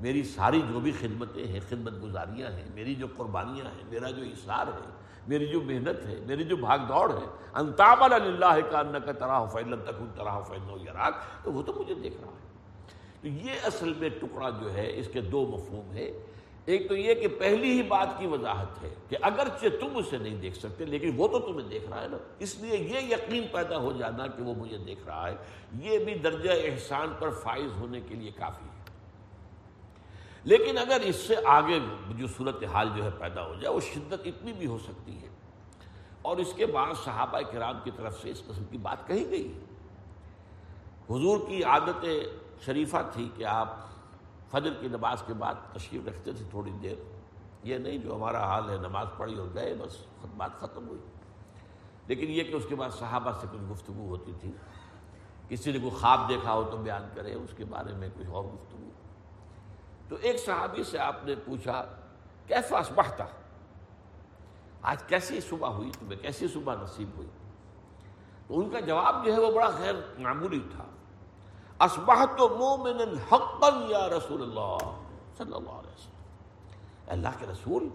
[0.00, 4.22] میری ساری جو بھی خدمتیں ہیں، خدمت گزاریاں ہیں، میری جو قربانیاں ہیں، میرا جو
[4.22, 4.90] اثار ہے،
[5.26, 9.46] میری جو محنت ہے، میری جو بھاگ دوڑ ہے انتاب اللہ کا ان کا تراہ
[9.46, 12.50] فیل تک تراہ فیل یراک، تو وہ تو مجھے دیکھ رہا ہے۔
[13.20, 16.10] تو یہ اصل میں ٹکڑا جو ہے، اس کے دو مفہوم ہے
[16.64, 20.40] ایک تو یہ کہ پہلی ہی بات کی وضاحت ہے کہ اگرچہ تم اسے نہیں
[20.40, 23.76] دیکھ سکتے، لیکن وہ تو تمہیں دیکھ رہا ہے نا۔ اس لیے یہ یقین پیدا
[23.76, 25.36] ہو جانا کہ وہ مجھے دیکھ رہا ہے۔
[25.80, 28.82] یہ بھی درجہ احسان پر فائز ہونے کے لیے کافی ہے۔
[30.44, 34.20] لیکن اگر اس سے آگے جو صورت حال جو ہے پیدا ہو جائے، وہ شدت
[34.24, 35.28] اتنی بھی ہو سکتی ہے۔
[36.22, 39.58] اور اس کے بعد صحابہ کرام کی طرف سے اس قسم کی بات کہی گئی۔
[41.10, 42.04] حضور کی عادت
[42.64, 43.91] شریفہ تھی کہ آپ
[44.52, 46.96] فجر کی نماز کے بعد تشریف رکھتے تھے تھوڑی دیر۔
[47.62, 49.96] یہ نہیں جو ہمارا حال ہے، نماز پڑھی اور گئے، بس
[50.36, 51.00] بات ختم ہوئی۔
[52.06, 54.52] لیکن یہ کہ اس کے بعد صحابہ سے کچھ گفتگو ہوتی تھی۔
[55.48, 58.44] کسی نے کوئی خواب دیکھا ہو تو بیان کرے، اس کے بارے میں کچھ اور
[58.44, 58.90] گفتگو۔
[60.08, 61.84] تو ایک صحابی سے آپ نے پوچھا،
[62.46, 63.24] کیسا اسبحتا
[64.82, 67.28] آج کیسی صبح ہوئی تمہیں؟ کیسی صبح نصیب ہوئی؟
[68.48, 70.84] تو ان کا جواب جو ہے وہ بڑا غیر معمولی تھا۔
[71.82, 73.00] اسبحت مومن
[73.32, 74.78] حقا یا رسول اللہ
[75.38, 76.20] صلی اللہ علیہ وسلم۔
[77.06, 77.88] اللہ کے رسول،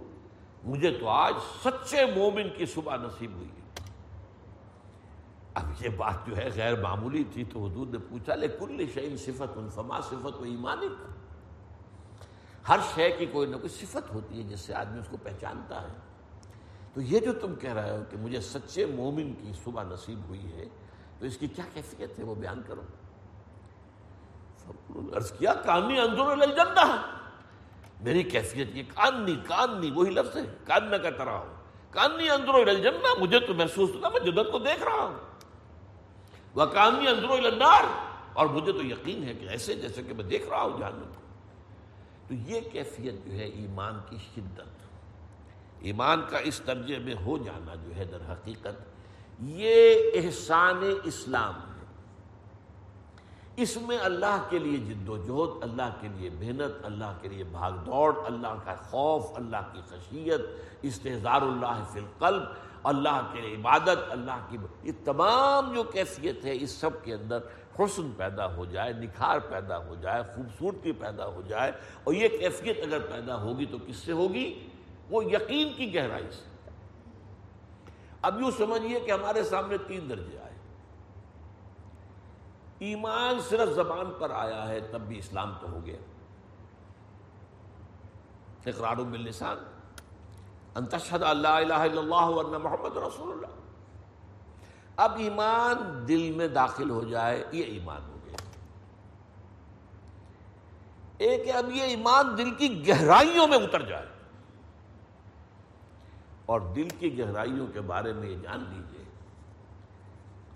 [0.63, 3.49] مجھے تو آج سچے مومن کی صبح نصیب ہوئی
[5.53, 9.17] اب یہ بات جو ہے غیر معمولی تھی تو حضور نے پوچھا، لے کل شعین
[9.17, 11.07] صفت، فما صفت و ایمانک
[12.69, 15.81] ہر شے کی کوئی نہ کوئی صفت ہوتی ہے جس سے آدمی اس کو پہچانتا
[15.81, 15.93] ہے۔
[16.93, 20.53] تو یہ جو تم کہہ رہے ہو کہ مجھے سچے مومن کی صبح نصیب ہوئی
[20.53, 20.65] ہے،
[21.19, 22.81] تو اس کی کیا کیفیت ہے وہ بیان کرو۔
[25.15, 27.13] عرض کیا کانی اندر الجنہ۔
[28.01, 31.53] میری کیفیت یہ کاننی کاننی وہی لفظ ہے۔ کاننا کا طرح ہو
[31.91, 35.15] کانی اندر الجنہ، مجھے تو محسوس ہوتا میں جنت کو دیکھ رہا ہوں۔
[36.53, 37.83] وہ کانی اندر النار،
[38.33, 41.21] اور مجھے تو یقین ہے کہ ایسے جیسے کہ میں دیکھ رہا ہوں جہنم کو۔
[42.27, 44.67] تو یہ کیفیت جو ہے ایمان کی شدت۔
[45.79, 48.81] ایمان کا اس درجے میں ہو جانا جو ہے در حقیقت،
[49.39, 51.53] یہ احسان اسلام
[53.57, 57.43] اس میں اللہ کے لیے جد و جہد، اللہ کے لیے محنت، اللہ کے لیے
[57.43, 60.41] بھاگ دوڑ، اللہ کا خوف، اللہ کی خشیت
[60.81, 62.43] استحزار اللہ فی القلب،
[62.83, 67.39] اللہ کے عبادت، اللہ کی یہ تمام جو کیفیت ہے، اس سب کے اندر
[67.79, 71.71] حسن پیدا ہو جائے، نکھار پیدا ہو جائے، خوبصورتی پیدا ہو جائے،
[72.03, 74.67] اور یہ کیفیت اگر پیدا ہوگی تو کس سے ہوگی؟
[75.09, 76.45] وہ یقین کی گہرائی سے۔
[78.21, 80.46] اب یوں سمجھیے کہ ہمارے سامنے تین درجے آئے۔
[82.79, 85.97] ایمان صرف زبان پر آیا ہے، تب بھی اسلام تو ہو گیا۔
[88.65, 89.57] اقرار باللسان۔
[90.75, 93.47] انتشد اللہ الہ الا اللہ ورنہ محمد رسول اللہ۔
[94.95, 98.35] اب ایمان دل میں داخل ہو جائے، یہ ایمان ہو گیا۔
[101.17, 104.05] ایک ہے، اب یہ ایمان دل کی گہرائیوں میں اتر جائے۔
[106.45, 109.03] اور دل کی گہرائیوں کے بارے میں یہ جان لیجیے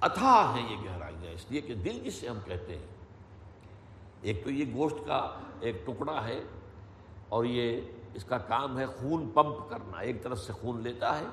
[0.02, 2.86] اتھا ہیں یہ گہرائی گہرائیاں اس لیے کہ دل جس سے ہم کہتے ہیں،
[4.22, 5.30] ایک تو یہ گوشت کا
[5.60, 6.42] ایک ٹکڑا ہے
[7.30, 7.82] اور یہ
[8.14, 11.26] اس کا کام ہے خون پمپ کرنا۔ ایک طرف سے خون لیتا ہے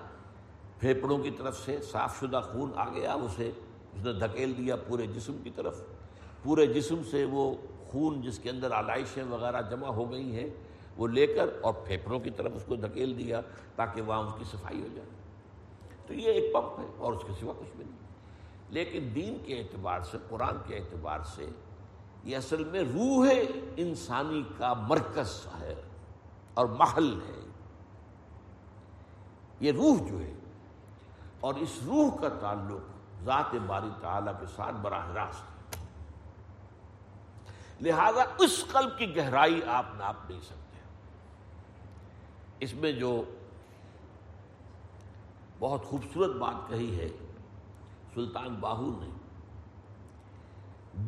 [0.79, 3.51] پھیپڑوں کی طرف سے صاف شدہ خون آ گیا اسے
[3.95, 5.81] اس نے دھکیل دیا پورے جسم کی طرف۔
[6.43, 7.55] پورے جسم سے وہ
[7.89, 10.51] خون جس کے اندر آلائشیں وغیرہ جمع ہو گئی ہیں،
[10.97, 13.41] وہ لے کر اور پھیپھڑوں کی طرف اس کو دھکیل دیا
[13.77, 15.09] تاکہ وہاں اس کی صفائی ہو جائے۔
[16.07, 18.08] تو یہ ایک پمپ ہے اور اس کے سوا کچھ بھی نہیں۔
[18.71, 21.47] لیکن دین کے اعتبار سے، قرآن کے اعتبار سے
[22.25, 23.29] یہ اصل میں روح
[23.77, 25.75] انسانی کا مرکز ہے
[26.55, 27.41] اور محل ہے۔
[29.61, 30.35] یہ روح جو ہے،
[31.41, 35.85] اور اس روح کا تعلق ذات باری تعالیٰ کے ساتھ براہ راست ہے۔
[37.81, 40.79] لہذا اس قلب کی گہرائی آپ ناپ نہیں سکتے۔
[42.61, 43.25] اس میں جو
[45.59, 47.09] بہت خوبصورت بات کہی ہے
[48.15, 49.09] سلطان باہو نے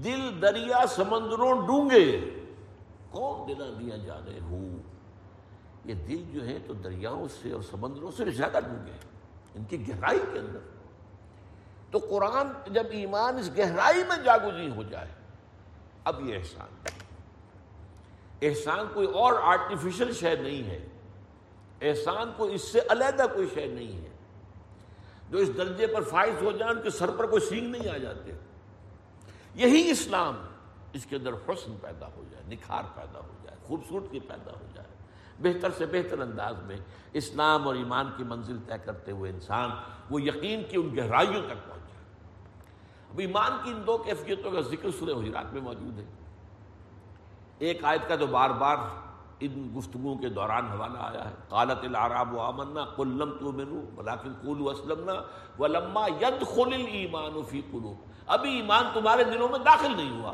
[0.05, 2.21] دل دریا سمندروں ڈونگے۔
[3.11, 4.79] کون دلا دیا جانے ہوں
[5.85, 8.93] یہ دل جو ہے تو دریاؤں سے اور سمندروں سے زیادہ ڈونگے
[9.55, 10.59] ان کی گہرائی کے اندر۔
[11.91, 15.09] تو قرآن جب ایمان اس گہرائی میں جاگوزی ہو جائے،
[16.05, 16.69] اب یہ احسان۔
[18.43, 20.87] احسان کوئی اور آرٹیفیشل شے نہیں ہے۔
[21.81, 24.10] احسان کو اس سے علیحدہ کوئی شے نہیں ہے۔
[25.31, 27.97] جو اس درجے پر فائز ہو جائے ان کے سر پر کوئی سینگ نہیں آ
[27.97, 28.33] جاتے۔
[29.55, 30.35] یہی اسلام
[30.93, 34.88] اس کے اندر حسن پیدا ہو جائے، نکھار پیدا ہو جائے، خوبصورتی پیدا ہو جائے۔
[35.38, 36.77] بہتر سے بہتر انداز میں
[37.12, 39.71] اسلام اور ایمان کی منزل طے کرتے ہوئے انسان
[40.11, 42.05] وہ یقین کی ان گہرائیوں تک پہنچ جائے۔
[43.11, 46.05] اب ایمان کی ان دو کیفیتوں کا ذکر سورہ حجرات میں موجود ہے۔
[47.59, 48.77] ایک آیت کا تو بار بار
[49.40, 54.33] ان گفتگو کے دوران حوالہ آیا ہے۔ قالت العراب و آمنا قلم تو منو ولیکن
[54.42, 55.12] قولو اسلمنا،
[55.59, 60.33] ولما يدخل الایمان فی قلوب۔ ابھی ایمان تمہارے دلوں میں داخل نہیں ہوا۔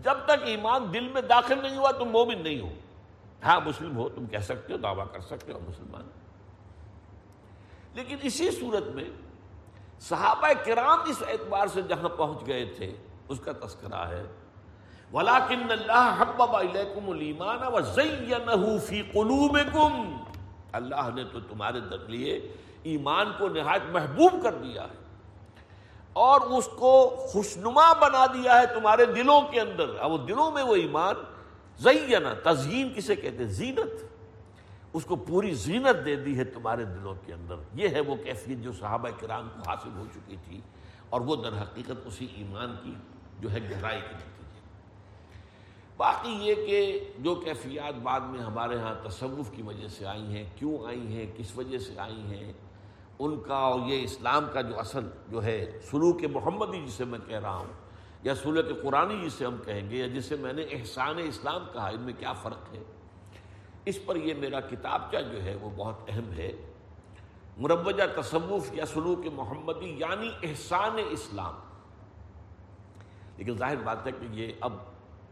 [0.00, 2.68] جب تک ایمان دل میں داخل نہیں ہوا، تم مومن نہیں ہو۔
[3.44, 6.08] ہاں مسلم ہو، تم کہہ سکتے ہو، دعویٰ کر سکتے ہو، مسلمان۔
[7.94, 9.04] لیکن اسی صورت میں
[10.00, 12.96] صحابہ کرام اس اعتبار سے جہاں پہنچ گئے تھے،
[13.28, 14.26] اس کا تذکرہ ہے۔
[15.12, 20.16] ولاکن اللہ حبب الیکم الایمان وزینہ فی قلوبکم
[20.72, 25.08] اللہ نے تو تمہارے لیے ایمان کو نہایت محبوب کر دیا ہے
[26.12, 30.74] اور اس کو خوشنما بنا دیا ہے تمہارے دلوں کے اندر۔ وہ دلوں میں وہ
[30.74, 31.14] ایمان
[31.78, 34.04] زینا تزئین کسے کہتے ہیں؟ زینت۔
[34.92, 38.58] اس کو پوری زینت دے دی ہے تمہارے دلوں کے اندر۔ یہ ہے وہ کیفیت
[38.58, 40.60] جو صحابہ کرام کو حاصل ہو چکی تھی
[41.10, 42.94] اور وہ در حقیقت اسی ایمان کی
[43.40, 44.37] جو ہے گہرائی کی نتیجے
[45.98, 50.44] باقی یہ کہ جو کیفیات بعد میں ہمارے ہاں تصوف کی وجہ سے آئی ہیں،
[50.56, 52.52] کیوں آئی ہیں، کس وجہ سے آئی ہیں،
[53.18, 57.40] ان کا اور یہ اسلام کا جو اصل جو ہے سلوک محمدی جسے میں کہہ
[57.40, 57.72] رہا ہوں،
[58.22, 62.00] یا سلوک قرآنی جسے ہم کہیں گے، یا جسے میں نے احسان اسلام کہا، ان
[62.00, 62.82] میں کیا فرق ہے؟
[63.84, 66.52] اس پر یہ میرا کتابچہ جو ہے وہ بہت اہم ہے۔
[67.56, 71.54] مروجہ تصوف یا سلوک محمدی یعنی احسان اسلام۔
[73.36, 74.72] لیکن ظاہر بات ہے کہ یہ اب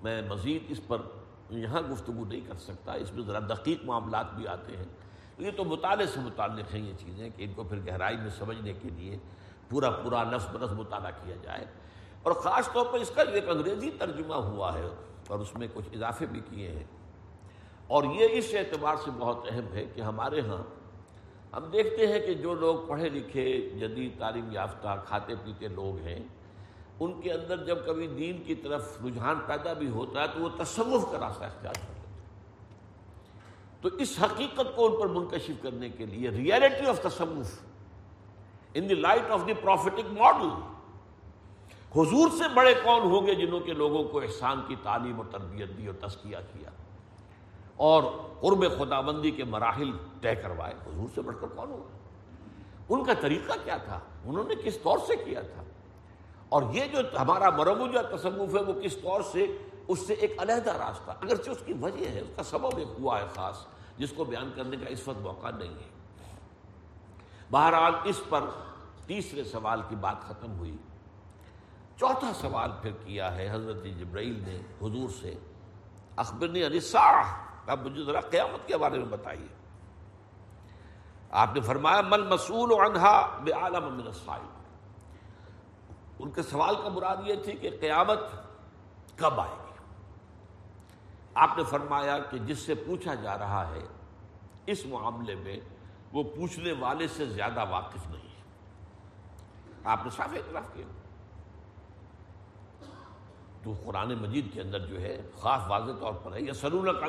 [0.02, 1.02] میں مزید اس پر
[1.50, 4.84] یہاں گفتگو نہیں کر سکتا، اس میں ذرا دقیق معاملات بھی آتے ہیں۔
[5.38, 8.72] یہ تو مطالعے سے متعلق ہیں، یہ چیزیں کہ ان کو پھر گہرائی میں سمجھنے
[8.72, 9.18] کے لیے
[9.68, 11.64] پورا پورا نفس برس مطالعہ کیا جائے۔
[12.22, 14.88] اور خاص طور پر اس کا ایک انگریزی ترجمہ ہوا ہے
[15.28, 16.84] اور اس میں کچھ اضافے بھی کیے ہیں۔
[17.86, 20.62] اور یہ اس اعتبار سے بہت اہم ہے کہ ہمارے ہاں
[21.56, 26.20] ہم دیکھتے ہیں کہ جو لوگ پڑھے لکھے جدید تعلیم یافتہ، کھاتے پیتے لوگ ہیں
[27.00, 30.48] ان کے اندر جب کبھی دین کی طرف رجحان پیدا بھی ہوتا ہے تو وہ
[30.48, 31.96] تصوف کا راستہ اختیار کرتے
[33.80, 37.60] تو اس حقیقت کو ان پر منکشف کرنے کے لیے ریئلٹی آف تصوف
[38.74, 40.48] in the light of the prophetic model
[41.96, 45.68] حضور سے بڑے کون ہوں گے جنہوں کے لوگوں کو احسان کی تعلیم اور تربیت
[45.78, 46.70] دی اور تسکیہ کیا؟
[47.76, 48.02] اور
[48.40, 51.96] قرب خدا بندی کے مراحل طے کروائے۔ حضور سے بڑھ کر کون ہوگا
[52.88, 55.62] ان کا طریقہ کیا تھا؟ انہوں نے کس طور سے کیا تھا؟
[56.48, 60.72] اور یہ جو ہمارا مروجہ تصوف ہے وہ کس طور سے، اس سے ایک علیحدہ
[60.72, 63.66] راستہ، اگرچہ اس کی وجہ ہے، اس کا سبب ایک ہوا ہے خاص،
[63.98, 65.96] جس کو بیان کرنے کا اس وقت موقع نہیں ہے۔
[67.50, 68.40] بہرحال اس پر
[69.06, 70.76] تیسرے سوال کی بات ختم ہوئی۔
[71.96, 75.34] چوتھا سوال پھر کیا ہے، حضرت جبرائیل نے حضور سے،
[76.16, 76.80] اخبرنی علی
[77.66, 79.46] اب مجھے ذرا قیامت کے بارے میں بتائیے۔
[81.30, 82.72] آپ نے فرمایا مل مسول
[83.44, 84.65] بے عالم من السائل
[86.18, 88.18] ان کے سوال کا مراد یہ تھی کہ قیامت
[89.16, 89.72] کب آئے گی؟
[91.34, 93.82] آپ نے فرمایا کہ جس سے پوچھا جا رہا ہے،
[94.66, 95.60] اس معاملے میں
[96.12, 98.42] وہ پوچھنے والے سے زیادہ واقف نہیں ہے۔
[99.84, 100.86] آپ نے صاف اعتراف کیا۔
[103.62, 107.06] تو قرآن مجید کے اندر جو ہے، خاص واضح طور پر ہے یا سرون کا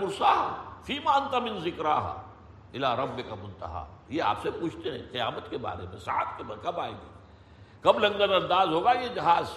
[0.00, 5.50] مرسا فی مانتا من ذکر الا رب کا منتہا۔ یہ آپ سے پوچھتے ہیں، قیامت
[5.50, 7.19] کے بارے میں ساتھ کے کب آئے گی؟
[7.80, 9.50] کب لنگر انداز ہوگا یہ جہاز؟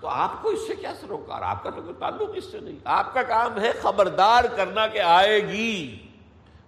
[0.00, 2.78] تو آپ کو اس سے کیا سروکار؟ آپ کا تو کوئی تعلق اس سے نہیں۔
[2.84, 6.06] آپ کا کام ہے خبردار کرنا کہ آئے گی۔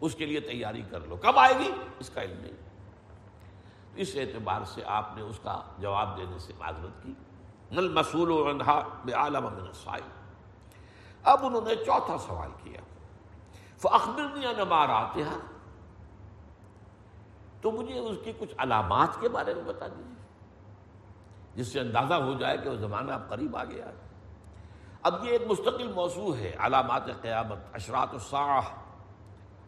[0.01, 2.53] اس کے لیے تیاری کر لو۔ کب آئے گی؟ اس کا علم نہیں۔
[3.95, 7.13] اس اعتبار سے آپ نے اس کا جواب دینے سے معذرت کی۔
[7.71, 8.51] نل مسول و
[9.15, 10.03] عالم السائل۔
[11.23, 12.81] اب انہوں نے چوتھا سوال کیا۔
[13.77, 15.39] فخبرنی نمار آتے ہیں
[17.61, 20.12] تو مجھے اس کی کچھ علامات کے بارے میں بتا دیجیے
[21.55, 23.95] جس سے اندازہ ہو جائے کہ وہ زمانہ اب قریب آ گیا ہے
[25.03, 28.61] اب یہ ایک مستقل موضوع ہے، علامات قیامت اشرات الصاح۔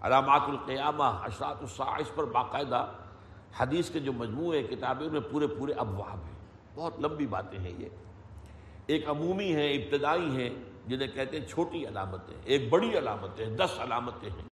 [0.00, 2.86] علامات القیامہ اشرات الصاح، اس پر باقاعدہ
[3.60, 6.34] حدیث کے جو مجموعے کتابیں میں پورے پورے ابواب ہیں۔
[6.74, 7.88] بہت لمبی باتیں ہیں یہ۔
[8.86, 10.50] ایک عمومی ہیں، ابتدائی ہیں،
[10.86, 14.48] جنہیں کہتے ہیں چھوٹی علامتیں، ایک بڑی علامتیں، دس علامتیں ہیں۔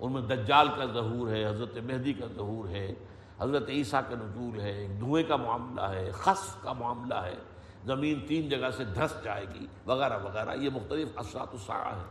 [0.00, 2.94] ان میں دجال کا ظہور ہے، حضرت مہدی کا ظہور ہے
[3.40, 7.34] حضرت عیسیٰ کا نزول ہے دھوئیں کا معاملہ ہے خص کا معاملہ ہے،
[7.84, 12.04] زمین تین جگہ سے دھس جائے گی، وغیرہ وغیرہ، یہ مختلف اثرات الساعہ ہیں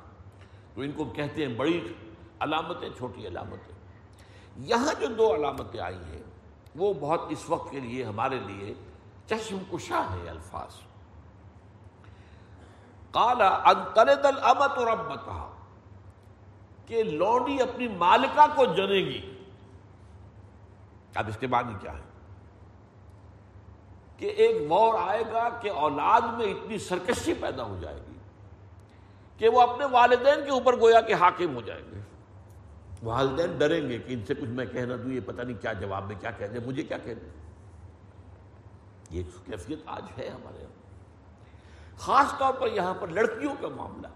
[0.75, 1.93] تو ان کو کہتے ہیں بڑی
[2.39, 3.75] علامتیں، چھوٹی علامتیں۔
[4.57, 6.23] یہاں جو دو علامتیں آئی ہیں،
[6.75, 8.73] وہ بہت اس وقت کے لیے ہمارے لیے
[9.25, 10.75] چشم کشا ہے الفاظ۔
[13.11, 15.49] کالا انترد الامت ربتہ
[16.85, 19.30] کہ لونڈی اپنی مالکہ کو جنے گی۔
[21.15, 22.11] اب اس کے بعد ہی کیا ہے؟
[24.17, 28.17] کہ ایک وور آئے گا کہ اولاد میں اتنی سرکشی پیدا ہو جائے گی
[29.37, 31.99] کہ وہ اپنے والدین کے اوپر گویا کہ حاکم ہو جائیں گے۔
[33.03, 36.07] والدین ڈریں گے کہ ان سے کچھ میں کہنا دوں یہ پتہ نہیں کیا جواب
[36.07, 37.29] میں کیا کہہ دیں، مجھے کیا کہہ دیں۔
[39.09, 40.81] یہ کیفیت آج ہے ہمارے یہاں
[41.97, 44.07] خاص طور پر یہاں پر لڑکیوں کا معاملہ۔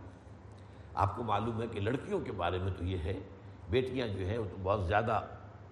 [0.96, 3.20] آپ کو معلوم ہے کہ لڑکیوں کے بارے میں تو یہ ہے،
[3.70, 5.22] بیٹیاں جو ہیں وہ تو بہت زیادہ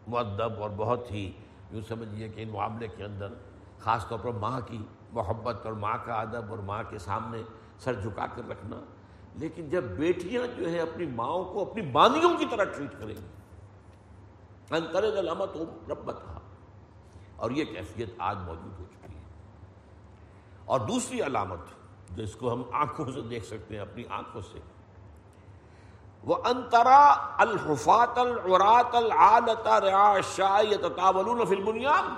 [0.07, 1.31] معدب اور بہت ہی
[1.71, 3.27] یوں سمجھیے کہ ان معاملے کے اندر
[3.79, 4.77] خاص طور پر ماں کی
[5.11, 7.41] محبت اور ماں کا ادب اور ماں کے سامنے
[7.79, 8.79] سر جھکا کر رکھنا۔
[9.35, 13.27] لیکن جب بیٹیاں جو ہیں اپنی ماؤں کو اپنی باندیوں کی طرح ٹریٹ کریں گی۔
[14.91, 16.15] کرے گا لمت ہو ربت
[17.35, 19.23] اور یہ کیفیت آج موجود ہو چکی ہے۔
[20.65, 21.59] اور دوسری علامت
[22.11, 24.59] جس کو ہم آنکھوں سے دیکھ سکتے ہیں، اپنی آنکھوں سے
[26.25, 32.11] وہ انترا الحفات العرات العالتا رعاشاول فی البنیاد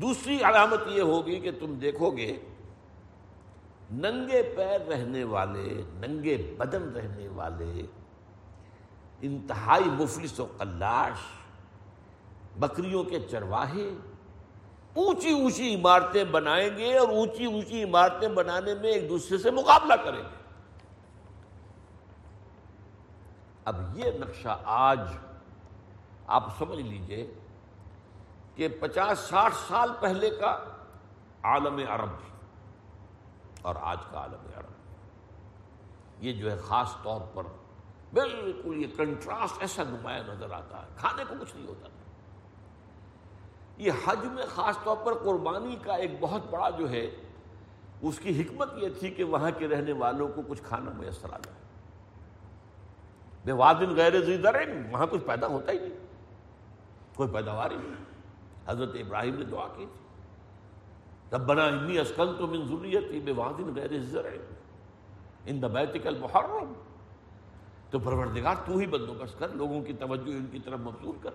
[0.00, 2.36] دوسری علامت یہ ہوگی کہ تم دیکھو گے،
[3.90, 7.82] ننگے پیر رہنے والے، ننگے بدن رہنے والے،
[9.20, 11.26] انتہائی مفلس و قلاش،
[12.58, 13.88] بکریوں کے چرواہے،
[14.94, 19.94] اونچی اونچی عمارتیں بنائیں گے اور اونچی اونچی عمارتیں بنانے میں ایک دوسرے سے مقابلہ
[19.94, 20.37] کریں گے۔
[23.68, 25.00] اب یہ نقشہ آج
[26.26, 27.34] آپ سمجھ لیجیے
[28.54, 30.64] کہ پچاس ساٹھ سال پہلے کا
[31.42, 32.10] عالم عرب
[33.62, 37.42] اور آج کا عالم عرب یہ جو ہے خاص طور پر
[38.12, 41.88] بالکل یہ کنٹراسٹ ایسا نمایاں نظر آتا ہے۔ کھانے کو کچھ نہیں ہوتا
[43.76, 47.10] یہ حج میں خاص طور پر قربانی کا ایک بہت بڑا جو ہے،
[48.02, 51.38] اس کی حکمت یہ تھی کہ وہاں کے رہنے والوں کو کچھ کھانا میسر آ
[51.38, 51.67] جائے۔
[53.44, 56.06] بے وادن غیر زیدرین وہاں کچھ پیدا ہوتا ہی نہیں۔
[57.14, 58.04] کوئی پیداوار ہی نہیں۔
[58.66, 60.08] حضرت ابراہیم نے دعا کی تھی۔
[61.36, 64.54] ربنا انی اسکن تو من ذریتی بے وادن غیر زیدرین
[65.46, 66.72] ان دا بیتک المحرم۔
[67.90, 71.30] تو پروردگار تو ہی بندوبست کر، لوگوں کی توجہ ان کی طرف مبزول کر۔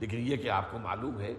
[0.00, 1.34] لیکن یہ کہ آپ کو معلوم ہے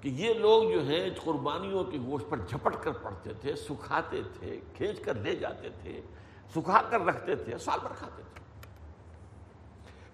[0.00, 4.60] کہ یہ لوگ جو ہیں، قربانیوں کے گوشت پر جھپٹ کر پڑتے تھے، سکھاتے تھے،
[4.76, 6.02] کھینچ کر لے جاتے تھے۔
[6.50, 8.40] سکھا کر رکھتے تھے، سال بھر کھاتے تھے۔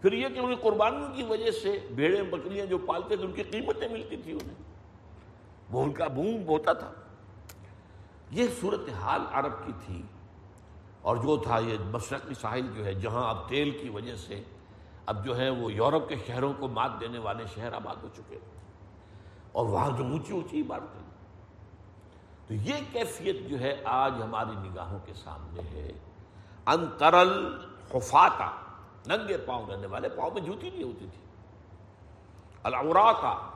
[0.02, 3.42] پھر یہ کہ انہیں قربانیوں کی وجہ سے بھیڑیں، بکریاں جو پالتے تھے، ان کی
[3.42, 4.54] قیمتیں ملتی تھی انہیں۔
[5.70, 6.90] وہ ان کا بوم ہوتا تھا۔
[8.30, 10.02] یہ صورتحال عرب کی تھی۔
[11.02, 14.42] اور جو تھا، یہ مشرقی ساحل جو ہے، جہاں اب تیل کی وجہ سے
[15.06, 18.38] اب جو ہے، وہ یورپ کے شہروں کو مات دینے والے شہر آباد ہو چکے۔
[19.52, 21.10] اور وہاں جو اونچی اونچی عمارتیں
[22.46, 25.92] تو یہ کیفیت جو ہے، آج ہماری نگاہوں کے سامنے ہے۔
[26.68, 27.58] انترل
[27.94, 28.50] حفاتا
[29.06, 31.24] ننگے پاؤں رہنے والے، پاؤں میں جوتی نہیں ہوتی تھی۔
[32.62, 33.50] العورا کا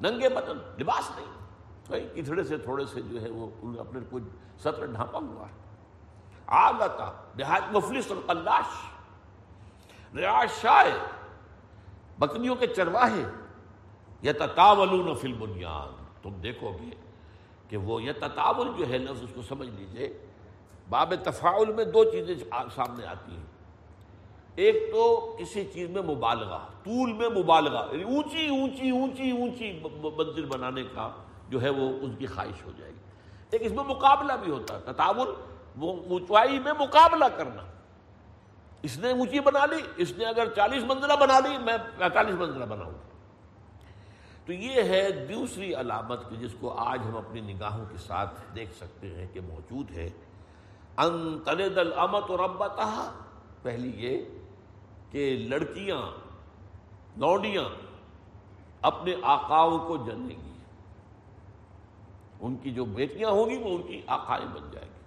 [0.00, 1.38] ننگے بدن، لباس نہیں۔
[2.14, 4.24] کتڑے سے تھوڑے سے جو ہے وہ اپنے کوئی
[4.58, 5.52] سطر ڈھانپا ہوا۔ ہے
[6.46, 8.66] آگتا دیہات مفلس اور قلاش
[10.16, 10.98] ریاض شائے
[12.18, 13.24] بکریوں کے چرواہے
[14.22, 16.90] یا تتاولون فی البنیان۔ تم دیکھو گے
[17.68, 20.26] کہ وہ یہ تتاول جو ہے لفظ اس کو سمجھ لیجیے۔
[20.88, 22.34] باب تفاعل میں دو چیزیں
[22.74, 23.44] سامنے آتی ہیں۔
[24.54, 30.44] ایک تو کسی چیز میں مبالغہ، طول میں مبالغہ یعنی اونچی اونچی اونچی اونچی منزل
[30.44, 31.10] بنانے کا
[31.48, 32.96] جو ہے وہ اس کی خواہش ہو جائے گی۔
[33.50, 35.34] ایک اس میں مقابلہ بھی ہوتا ہے تطاول،
[35.76, 37.62] وہ اونچائی میں مقابلہ کرنا۔
[38.82, 42.64] اس نے اونچی بنا لی، اس نے اگر چالیس منزلہ بنا لی، میں پینتالیس منزلہ
[42.64, 42.92] بناؤں۔
[44.46, 49.14] تو یہ ہے دوسری علامت جس کو آج ہم اپنی نگاہوں کے ساتھ دیکھ سکتے
[49.14, 50.10] ہیں کہ موجود ہے۔
[50.98, 53.12] ان تلد الامت اور ربتہ
[53.62, 54.24] پہلی یہ
[55.10, 56.02] کہ لڑکیاں
[57.16, 57.64] لوڈیاں
[58.82, 60.52] اپنے آقاؤں کو جنیں گی۔
[62.40, 65.02] ان کی جو بیٹیاں ہوں گی، وہ ان کی آقائیں بن جائیں گی۔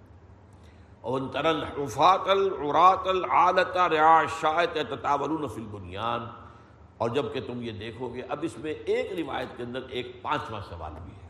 [1.00, 3.76] اور ان ترل رفات العرات العالت
[4.40, 6.26] شاعت تطاول فی البنیان۔
[6.96, 10.60] اور جبکہ تم یہ دیکھو گے، اب اس میں ایک روایت کے اندر ایک پانچواں
[10.68, 11.28] سوال بھی ہے۔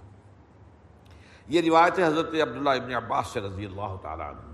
[1.49, 4.52] یہ روایت ہے حضرت عبداللہ ابن عباس سے رضی اللہ تعالیٰ عنہ۔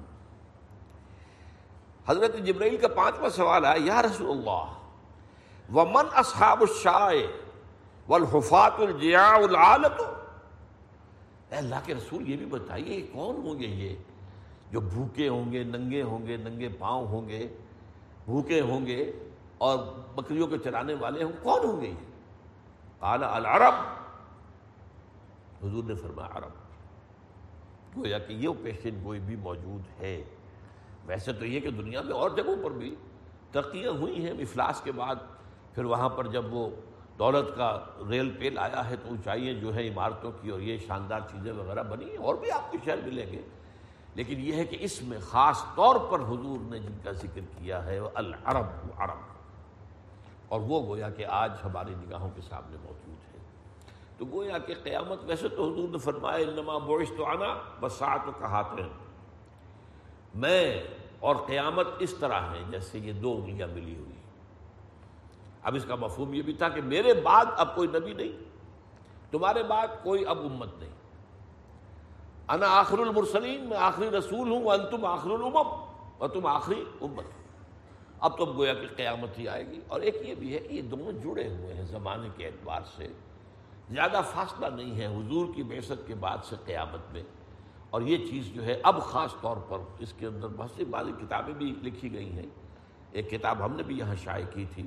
[2.09, 4.65] حضرت جبرائیل کا پانچواں سوال ہے یا رسول اللہ،
[5.75, 7.27] ومن اصحاب الشائع
[8.09, 10.01] والحفات الجیاء العالت
[11.49, 13.97] اے اللہ کے رسول، یہ بھی بتائیے، کون ہوں گے یہ؟
[14.71, 17.49] جو بھوکے ہوں گے، ننگے ہوں گے، ننگے پاؤں ہوں گے،
[18.25, 19.13] بھوکے ہوں گے
[19.59, 19.79] اور
[20.15, 22.11] بکریوں کے چرانے والے ہوں، کون ہوں گے یہ؟
[22.99, 23.75] قال العرب۔
[25.67, 26.51] حضور نے فرمایا، عرب۔
[27.97, 30.25] گویا کہ یہ پیشن گوئی بھی موجود ہے۔
[31.09, 32.95] ویسے تو یہ کہ دنیا میں اور جگہوں پر بھی
[33.53, 35.17] ترقیاں ہوئی ہیں۔ افلاس کے بعد
[35.75, 36.71] پھر وہاں پر جب وہ
[37.19, 41.21] دولت کا ریل پیل آیا ہے تو اونچائیاں جو ہے عمارتوں کی اور یہ شاندار
[41.21, 43.43] چیزیں وغیرہ بنی ہیں اور بھی آپ کے شہر ملیں گے۔
[44.15, 47.85] لیکن یہ ہے کہ اس میں خاص طور پر حضور نے جن کا ذکر کیا
[47.85, 49.21] ہے وہ العرب عرب۔
[50.49, 53.39] اور وہ گویا کہ آج ہماری نگاہوں کے سامنے موجود ہے
[54.19, 58.31] تو گویا کہ قیامت ویسے تو حضور نے فرمایا، انما بوئش تو آنا بسات و
[58.39, 58.89] کہاتے ہیں
[60.35, 60.85] میں
[61.21, 64.13] اور قیامت اس طرح ہے جیسے یہ دو انگلیاں ملی ہوئی
[65.63, 68.45] اب اس کا مفہوم یہ بھی تھا کہ میرے بعد اب کوئی نبی نہیں،
[69.31, 70.91] تمہارے بعد کوئی اب امت نہیں۔
[72.49, 75.85] انا آخر المرسلین، میں آخری رسول ہوں ان تم آخر الامم
[76.19, 77.25] اور تم آخری امت۔
[78.21, 80.83] اب تو گویا کہ قیامت ہی آئے گی۔ اور ایک یہ بھی ہے کہ یہ
[80.83, 83.09] دونوں جڑے ہوئے ہیں زمانے کے اعتبار سے،
[83.91, 87.23] زیادہ فاصلہ نہیں ہے حضور کی بیست کے بعد سے قیامت میں۔
[87.91, 91.13] اور یہ چیز جو ہے، اب خاص طور پر اس کے اندر بہت سی بازی
[91.21, 92.47] کتابیں بھی لکھی گئی ہیں۔
[93.13, 94.87] ایک کتاب ہم نے بھی یہاں شائع کی تھی،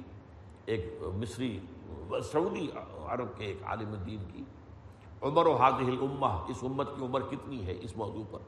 [0.65, 1.59] ایک مصری،
[2.31, 2.67] سعودی
[3.07, 4.43] عرب کے ایک عالم دین کی۔
[5.21, 8.39] عمر و حاضح الامہ، اس امت کی عمر کتنی ہے اس موضوع پر؟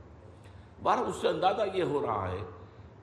[0.83, 2.41] بہر اس سے اندازہ یہ ہو رہا ہے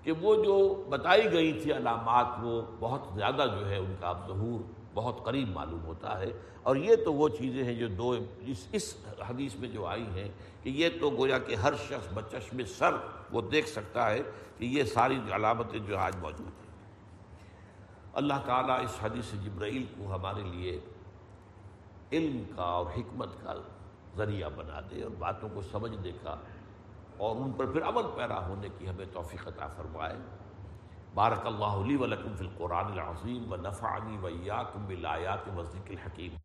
[0.02, 4.60] کہ وہ جو بتائی گئی تھی علامات، وہ بہت زیادہ جو ہے ان کا ظہور
[4.94, 6.30] بہت قریب معلوم ہوتا ہے
[6.62, 8.96] اور یہ تو وہ چیزیں ہیں جو دو اس اس
[9.28, 10.28] حدیث میں جو آئی ہیں
[10.62, 12.94] کہ یہ تو گویا کہ ہر شخص بچشم سر
[13.30, 14.20] وہ دیکھ سکتا ہے
[14.58, 16.70] کہ یہ ساری علامتیں جو آج موجود ہیں۔
[18.12, 20.80] اللہ تعالیٰ اس حدیث جبرائیل کو ہمارے لیے
[22.12, 23.54] علم کا اور حکمت کا
[24.16, 26.36] ذریعہ بنا دے اور باتوں کو سمجھنے کا
[27.16, 30.16] اور ان پر پھر عمل پیرا ہونے کی ہمیں توفیق عطا فرمائے۔
[31.14, 36.36] بارک اللہ علی ولکم فی القرآن العظیم و نفعنی و ایاکم بالآیات و ذکر الحکیم